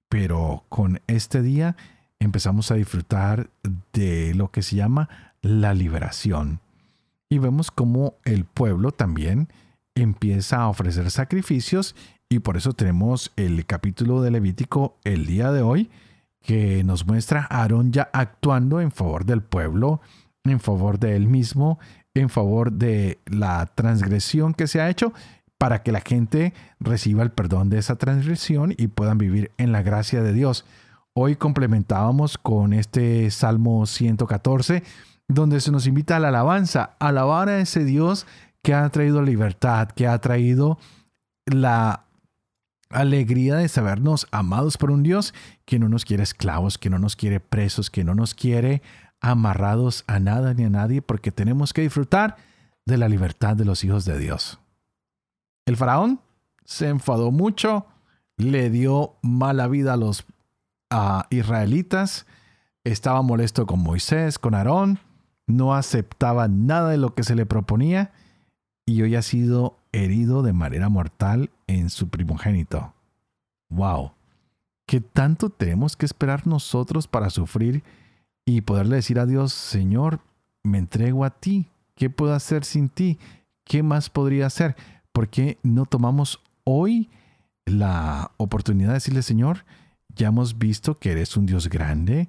pero 0.09 0.65
con 0.69 1.01
este 1.07 1.43
día 1.43 1.77
empezamos 2.19 2.71
a 2.71 2.75
disfrutar 2.75 3.51
de 3.93 4.35
lo 4.35 4.51
que 4.51 4.63
se 4.63 4.77
llama 4.77 5.09
la 5.43 5.75
liberación. 5.75 6.61
Y 7.29 7.39
vemos 7.39 7.71
cómo 7.71 8.15
el 8.25 8.45
pueblo 8.45 8.93
también 8.93 9.49
empieza 9.95 10.59
a 10.59 10.69
ofrecer 10.69 11.11
sacrificios 11.11 11.97
y 12.29 12.41
por 12.41 12.57
eso 12.57 12.73
tenemos 12.73 13.33
el 13.37 13.67
capítulo 13.67 14.23
de 14.23 14.31
Levítico 14.31 14.97
el 15.05 15.27
día 15.27 15.53
de 15.53 15.63
hoy 15.63 15.91
que 16.43 16.85
nos 16.85 17.07
muestra 17.07 17.47
a 17.51 17.63
Aarón 17.63 17.93
ya 17.93 18.09
actuando 18.13 18.81
en 18.81 18.93
favor 18.93 19.25
del 19.25 19.43
pueblo, 19.43 20.01
en 20.45 20.61
favor 20.61 20.99
de 20.99 21.17
él 21.17 21.27
mismo, 21.27 21.79
en 22.15 22.29
favor 22.29 22.73
de 22.73 23.19
la 23.27 23.67
transgresión 23.67 24.55
que 24.55 24.69
se 24.69 24.81
ha 24.81 24.89
hecho 24.89 25.13
para 25.59 25.83
que 25.83 25.93
la 25.93 26.01
gente 26.01 26.53
reciba 26.81 27.23
el 27.23 27.31
perdón 27.31 27.71
de 27.71 27.79
esa 27.79 27.97
transgresión 27.97 28.75
y 28.77 28.89
puedan 28.89 29.19
vivir 29.19 29.53
en 29.57 29.73
la 29.73 29.83
gracia 29.83 30.23
de 30.23 30.33
Dios. 30.33 30.65
Hoy 31.15 31.37
complementábamos 31.37 32.37
con 32.37 32.73
este 32.73 33.31
Salmo 33.31 33.87
114, 33.87 34.83
donde 35.29 35.61
se 35.61 35.73
nos 35.73 35.87
invita 35.87 36.17
a 36.17 36.21
la 36.21 36.29
alabanza, 36.29 36.97
alabar 36.99 37.49
a 37.49 37.59
ese 37.59 37.85
Dios 37.85 38.27
que 38.63 38.75
ha 38.75 38.89
traído 38.91 39.23
libertad, 39.23 39.89
que 39.89 40.07
ha 40.07 40.19
traído 40.19 40.79
la 41.47 42.05
alegría 42.91 43.57
de 43.57 43.69
sabernos 43.69 44.27
amados 44.31 44.77
por 44.77 44.91
un 44.91 45.03
Dios 45.03 45.35
que 45.65 45.79
no 45.79 45.89
nos 45.89 46.05
quiere 46.05 46.23
esclavos, 46.23 46.79
que 46.79 46.91
no 46.91 46.99
nos 46.99 47.17
quiere 47.17 47.41
presos, 47.41 47.91
que 47.91 48.05
no 48.05 48.15
nos 48.15 48.35
quiere 48.35 48.83
amarrados 49.21 50.05
a 50.07 50.21
nada 50.21 50.55
ni 50.55 50.65
a 50.65 50.71
nadie, 50.71 51.03
porque 51.03 51.33
tenemos 51.33 51.73
que 51.73 51.83
disfrutar 51.83 52.37
de 52.85 52.99
la 52.99 53.09
libertad 53.09 53.57
de 53.57 53.65
los 53.65 53.83
hijos 53.85 54.05
de 54.05 54.19
Dios. 54.19 54.61
El 55.67 55.77
faraón 55.77 56.21
se 56.65 56.89
enfadó 56.89 57.31
mucho, 57.33 57.87
le 58.37 58.71
dio 58.71 59.17
mala 59.23 59.67
vida 59.69 59.95
a 59.95 59.97
los 59.97 60.25
israelitas, 61.31 62.27
estaba 62.85 63.21
molesto 63.23 63.67
con 63.67 63.81
Moisés, 63.81 64.39
con 64.39 64.55
Aarón, 64.55 65.01
no 65.47 65.75
aceptaba 65.75 66.49
nada 66.49 66.91
de 66.91 66.99
lo 66.99 67.15
que 67.15 67.25
se 67.25 67.35
le 67.35 67.47
proponía 67.47 68.13
y 68.87 69.03
hoy 69.03 69.17
ha 69.17 69.23
sido 69.23 69.77
herido 69.93 70.43
de 70.43 70.53
manera 70.53 70.89
mortal 70.89 71.51
en 71.67 71.91
su 71.91 72.09
primogénito. 72.09 72.95
¡Wow! 73.69 74.13
¿Qué 74.87 75.01
tanto 75.01 75.51
tenemos 75.51 75.97
que 75.97 76.07
esperar 76.07 76.47
nosotros 76.47 77.09
para 77.09 77.31
sufrir 77.31 77.83
y 78.45 78.61
poderle 78.61 78.97
decir 78.97 79.19
a 79.19 79.27
Dios, 79.27 79.53
Señor, 79.53 80.21
me 80.63 80.79
entrego 80.79 81.25
a 81.25 81.31
ti, 81.31 81.69
¿qué 81.97 82.09
puedo 82.09 82.35
hacer 82.35 82.65
sin 82.65 82.89
ti? 82.89 83.19
¿Qué 83.65 83.83
más 83.83 84.11
podría 84.11 84.47
hacer? 84.47 84.77
¿Por 85.17 85.29
qué 85.29 85.57
no 85.63 85.87
tomamos 85.87 86.43
hoy 86.65 87.09
la 87.65 88.33
oportunidad 88.37 88.89
de 88.89 88.95
decirle, 88.97 89.23
Señor, 89.23 89.65
ya 90.15 90.27
hemos 90.27 90.59
visto 90.59 90.99
que 90.99 91.11
eres 91.11 91.39
un 91.39 91.47
Dios 91.47 91.71
grande 91.71 92.29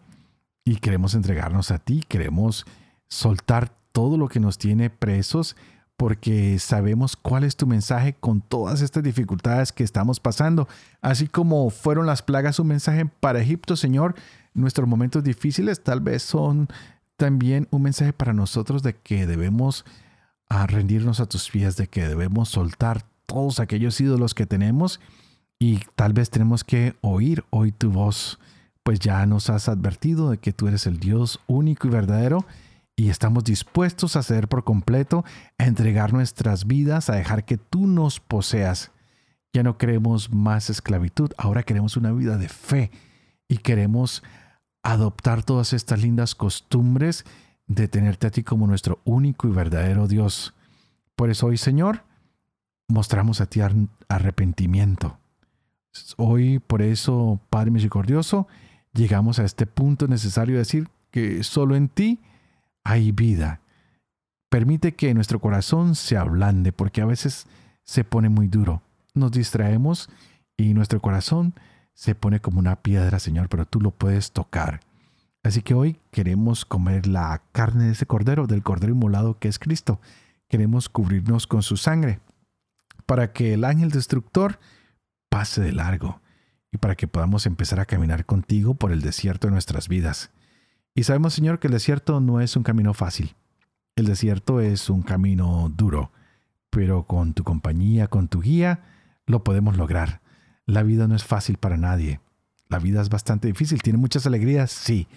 y 0.64 0.78
queremos 0.78 1.14
entregarnos 1.14 1.70
a 1.72 1.80
ti, 1.80 2.02
queremos 2.08 2.66
soltar 3.10 3.74
todo 3.92 4.18
lo 4.18 4.30
que 4.30 4.40
nos 4.40 4.58
tiene 4.58 4.90
presos 4.90 5.58
porque 5.98 6.60
sabemos 6.60 7.18
cuál 7.18 7.44
es 7.44 7.58
tu 7.58 7.68
mensaje 7.68 8.14
con 8.14 8.40
todas 8.40 8.80
estas 8.82 9.04
dificultades 9.04 9.74
que 9.74 9.84
estamos 9.84 10.22
pasando. 10.22 10.70
Así 11.02 11.28
como 11.28 11.70
fueron 11.72 12.06
las 12.06 12.22
plagas 12.22 12.58
un 12.58 12.68
mensaje 12.68 13.06
para 13.20 13.42
Egipto, 13.42 13.76
Señor, 13.76 14.16
nuestros 14.54 14.88
momentos 14.88 15.26
difíciles 15.26 15.84
tal 15.84 16.00
vez 16.00 16.24
son 16.24 16.70
también 17.18 17.68
un 17.70 17.82
mensaje 17.82 18.14
para 18.14 18.32
nosotros 18.32 18.82
de 18.82 18.96
que 18.96 19.28
debemos 19.28 19.84
a 20.50 20.68
rendirnos 20.68 21.20
a 21.20 21.26
tus 21.26 21.50
pies, 21.50 21.76
de 21.76 21.88
que 21.88 22.08
debemos 22.08 22.50
soltar 22.50 23.04
todos 23.26 23.60
aquellos 23.60 24.00
ídolos 24.00 24.34
que 24.34 24.46
tenemos 24.46 25.00
y 25.60 25.80
tal 25.96 26.14
vez 26.14 26.30
tenemos 26.30 26.64
que 26.64 26.96
oír 27.02 27.44
hoy 27.50 27.72
tu 27.72 27.92
voz, 27.92 28.40
pues 28.84 29.00
ya 29.00 29.26
nos 29.26 29.50
has 29.50 29.68
advertido 29.70 30.30
de 30.30 30.38
que 30.38 30.54
tú 30.54 30.68
eres 30.68 30.88
el 30.88 31.00
Dios 31.00 31.40
único 31.48 31.88
y 31.88 31.92
verdadero 31.92 32.46
y 32.96 33.10
estamos 33.10 33.44
dispuestos 33.44 34.16
a 34.16 34.24
ceder 34.24 34.48
por 34.48 34.64
completo, 34.64 35.24
a 35.58 35.66
entregar 35.66 36.14
nuestras 36.14 36.66
vidas, 36.66 37.10
a 37.10 37.16
dejar 37.16 37.46
que 37.46 37.58
tú 37.58 37.86
nos 37.86 38.20
poseas. 38.20 38.92
Ya 39.54 39.64
no 39.64 39.78
queremos 39.78 40.32
más 40.32 40.70
esclavitud, 40.70 41.32
ahora 41.38 41.64
queremos 41.64 41.98
una 41.98 42.12
vida 42.12 42.38
de 42.38 42.50
fe 42.50 42.92
y 43.48 43.58
queremos 43.58 44.24
adoptar 44.84 45.44
todas 45.44 45.74
estas 45.74 46.02
lindas 46.02 46.34
costumbres 46.34 47.26
de 47.68 47.88
tenerte 47.88 48.28
a 48.28 48.32
ti 48.32 48.44
como 48.44 48.68
nuestro 48.68 49.00
único 49.04 49.48
y 49.48 49.52
verdadero 49.52 50.08
Dios. 50.08 50.54
Por 51.16 51.30
eso 51.30 51.48
hoy, 51.48 51.58
Señor, 51.58 52.04
mostramos 52.88 53.42
a 53.42 53.46
ti 53.46 53.62
arrepentimiento. 54.08 55.18
Hoy, 56.16 56.60
por 56.60 56.82
eso, 56.82 57.40
Padre 57.50 57.72
Misericordioso, 57.72 58.48
llegamos 58.94 59.40
a 59.40 59.44
este 59.44 59.66
punto 59.66 60.08
necesario 60.08 60.56
de 60.56 60.60
decir 60.60 60.88
que 61.12 61.44
solo 61.44 61.76
en 61.76 61.90
ti 61.90 62.20
hay 62.84 63.12
vida. 63.12 63.62
Permite 64.50 64.96
que 64.96 65.14
nuestro 65.14 65.40
corazón 65.40 65.96
se 65.96 66.18
ablande 66.18 66.72
porque 66.72 67.02
a 67.02 67.06
veces 67.06 67.48
se 67.84 68.04
pone 68.04 68.30
muy 68.30 68.48
duro. 68.48 68.82
Nos 69.14 69.32
distraemos 69.32 70.10
y 70.56 70.74
nuestro 70.74 71.02
corazón 71.02 71.54
se 71.94 72.16
pone 72.16 72.40
como 72.40 72.60
una 72.60 72.78
piedra, 72.78 73.20
Señor, 73.20 73.50
pero 73.50 73.66
tú 73.66 73.82
lo 73.82 73.92
puedes 73.92 74.32
tocar. 74.32 74.82
Así 75.48 75.62
que 75.62 75.74
hoy 75.74 75.98
queremos 76.12 76.66
comer 76.66 77.08
la 77.08 77.42
carne 77.54 77.86
de 77.86 77.92
ese 77.94 78.06
cordero, 78.06 78.48
del 78.48 78.64
cordero 78.64 78.92
inmolado 78.92 79.40
que 79.40 79.48
es 79.48 79.60
Cristo. 79.60 80.02
Queremos 80.50 80.90
cubrirnos 80.90 81.48
con 81.48 81.64
su 81.64 81.78
sangre 81.78 82.20
para 83.06 83.32
que 83.32 83.54
el 83.54 83.64
ángel 83.64 83.90
destructor 83.90 84.60
pase 85.30 85.62
de 85.62 85.72
largo 85.72 86.20
y 86.70 86.80
para 86.80 86.96
que 86.96 87.08
podamos 87.08 87.46
empezar 87.46 87.80
a 87.80 87.86
caminar 87.86 88.26
contigo 88.26 88.76
por 88.76 88.92
el 88.92 89.00
desierto 89.00 89.48
de 89.48 89.54
nuestras 89.54 89.88
vidas. 89.88 90.32
Y 90.94 91.04
sabemos, 91.04 91.36
Señor, 91.36 91.60
que 91.60 91.68
el 91.68 91.74
desierto 91.74 92.20
no 92.20 92.42
es 92.42 92.58
un 92.58 92.64
camino 92.64 92.94
fácil. 92.94 93.34
El 93.96 94.06
desierto 94.06 94.60
es 94.60 94.90
un 94.90 95.02
camino 95.02 95.72
duro, 95.74 96.12
pero 96.70 97.04
con 97.04 97.34
tu 97.34 97.46
compañía, 97.46 98.10
con 98.10 98.28
tu 98.28 98.42
guía, 98.42 98.82
lo 99.26 99.46
podemos 99.46 99.78
lograr. 99.78 100.20
La 100.66 100.84
vida 100.84 101.08
no 101.08 101.16
es 101.16 101.24
fácil 101.24 101.56
para 101.56 101.78
nadie. 101.78 102.20
La 102.68 102.80
vida 102.80 103.02
es 103.02 103.08
bastante 103.08 103.48
difícil. 103.48 103.82
Tiene 103.82 103.98
muchas 103.98 104.26
alegrías, 104.28 104.74
sí. 104.74 105.08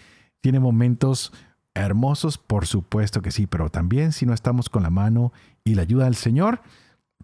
Tiene 0.41 0.61
momentos 0.61 1.33
hermosos, 1.75 2.39
por 2.39 2.67
supuesto 2.67 3.23
que 3.23 3.31
sí, 3.31 3.47
pero 3.47 3.71
también 3.71 4.13
si 4.13 4.27
no 4.27 4.35
estamos 4.35 4.69
con 4.69 4.83
la 4.83 4.91
mano 4.91 5.33
y 5.65 5.75
la 5.75 5.83
ayuda 5.83 6.05
del 6.05 6.17
Señor, 6.17 6.63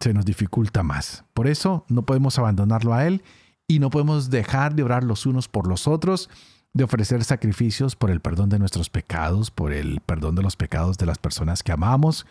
se 0.00 0.12
nos 0.12 0.24
dificulta 0.24 0.82
más. 0.82 1.24
Por 1.34 1.46
eso 1.46 1.84
no 1.88 2.02
podemos 2.02 2.38
abandonarlo 2.38 2.94
a 2.94 3.06
Él 3.06 3.22
y 3.66 3.78
no 3.78 3.90
podemos 3.90 4.30
dejar 4.30 4.74
de 4.74 4.82
orar 4.82 5.04
los 5.04 5.26
unos 5.26 5.48
por 5.48 5.66
los 5.66 5.88
otros 5.88 6.28
de 6.76 6.84
ofrecer 6.84 7.24
sacrificios 7.24 7.96
por 7.96 8.10
el 8.10 8.20
perdón 8.20 8.50
de 8.50 8.58
nuestros 8.58 8.90
pecados, 8.90 9.50
por 9.50 9.72
el 9.72 10.00
perdón 10.00 10.34
de 10.34 10.42
los 10.42 10.56
pecados 10.56 10.98
de 10.98 11.06
las 11.06 11.16
personas 11.16 11.62
que 11.62 11.72
amamos 11.72 12.26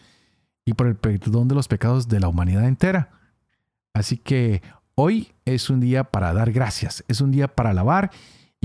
y 0.65 0.73
por 0.73 0.85
el 0.85 0.95
perdón 0.95 1.47
de 1.47 1.55
los 1.55 1.67
pecados 1.67 2.07
de 2.07 2.19
la 2.19 2.27
humanidad 2.27 2.65
entera. 2.65 3.09
Así 3.93 4.17
que 4.17 4.61
hoy 4.93 5.31
es 5.45 5.71
un 5.71 5.79
día 5.79 6.03
para 6.03 6.31
dar 6.31 6.51
gracias, 6.51 7.03
es 7.07 7.21
un 7.21 7.31
día 7.31 7.47
para 7.47 7.71
alabar 7.71 8.11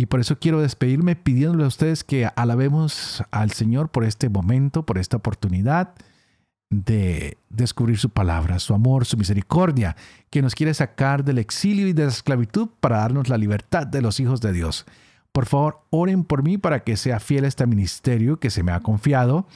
y 0.01 0.07
por 0.07 0.19
eso 0.19 0.39
quiero 0.39 0.63
despedirme 0.63 1.15
pidiéndole 1.15 1.65
a 1.65 1.67
ustedes 1.67 2.05
que 2.05 2.27
alabemos 2.35 3.23
al 3.31 3.51
Señor 3.51 3.91
por 3.91 4.05
este 4.05 4.31
momento, 4.31 4.87
por 4.87 4.97
esta 4.97 5.19
oportunidad 5.19 5.93
de 6.71 7.37
descubrir 7.51 7.99
su 7.99 8.09
palabra, 8.09 8.61
su 8.61 8.73
amor, 8.73 9.05
su 9.05 9.19
misericordia, 9.19 9.97
que 10.31 10.41
nos 10.41 10.55
quiere 10.55 10.73
sacar 10.73 11.23
del 11.23 11.37
exilio 11.37 11.87
y 11.87 11.93
de 11.93 12.05
la 12.05 12.09
esclavitud 12.09 12.71
para 12.81 12.97
darnos 12.97 13.29
la 13.29 13.37
libertad 13.37 13.87
de 13.87 14.01
los 14.01 14.21
hijos 14.21 14.41
de 14.41 14.55
Dios. 14.55 14.87
Por 15.33 15.45
favor, 15.45 15.83
oren 15.91 16.25
por 16.25 16.43
mí 16.43 16.57
para 16.57 16.83
que 16.83 16.97
sea 16.97 17.21
fiel 17.21 17.45
a 17.45 17.49
este 17.49 17.67
ministerio 17.67 18.41
que 18.41 18.49
se 18.49 18.63
me 18.63 18.73
ha 18.73 18.81
confiado, 18.81 19.47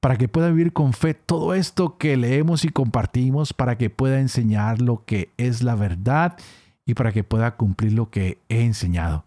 para 0.00 0.16
que 0.16 0.26
pueda 0.26 0.48
vivir 0.50 0.72
con 0.72 0.92
fe 0.92 1.14
todo 1.14 1.54
esto 1.54 1.98
que 1.98 2.16
leemos 2.16 2.64
y 2.64 2.70
compartimos, 2.70 3.52
para 3.52 3.78
que 3.78 3.90
pueda 3.90 4.18
enseñar 4.18 4.82
lo 4.82 5.04
que 5.04 5.30
es 5.36 5.62
la 5.62 5.76
verdad 5.76 6.36
y 6.84 6.94
para 6.94 7.12
que 7.12 7.22
pueda 7.22 7.54
cumplir 7.54 7.92
lo 7.92 8.10
que 8.10 8.38
he 8.48 8.64
enseñado 8.64 9.24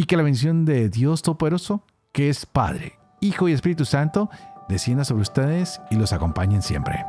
y 0.00 0.04
que 0.04 0.16
la 0.16 0.22
bendición 0.22 0.64
de 0.64 0.88
Dios 0.88 1.20
Todopoderoso, 1.20 1.84
que 2.10 2.30
es 2.30 2.46
Padre, 2.46 2.98
Hijo 3.20 3.50
y 3.50 3.52
Espíritu 3.52 3.84
Santo, 3.84 4.30
descienda 4.66 5.04
sobre 5.04 5.20
ustedes 5.20 5.78
y 5.90 5.96
los 5.96 6.14
acompañen 6.14 6.62
siempre. 6.62 7.04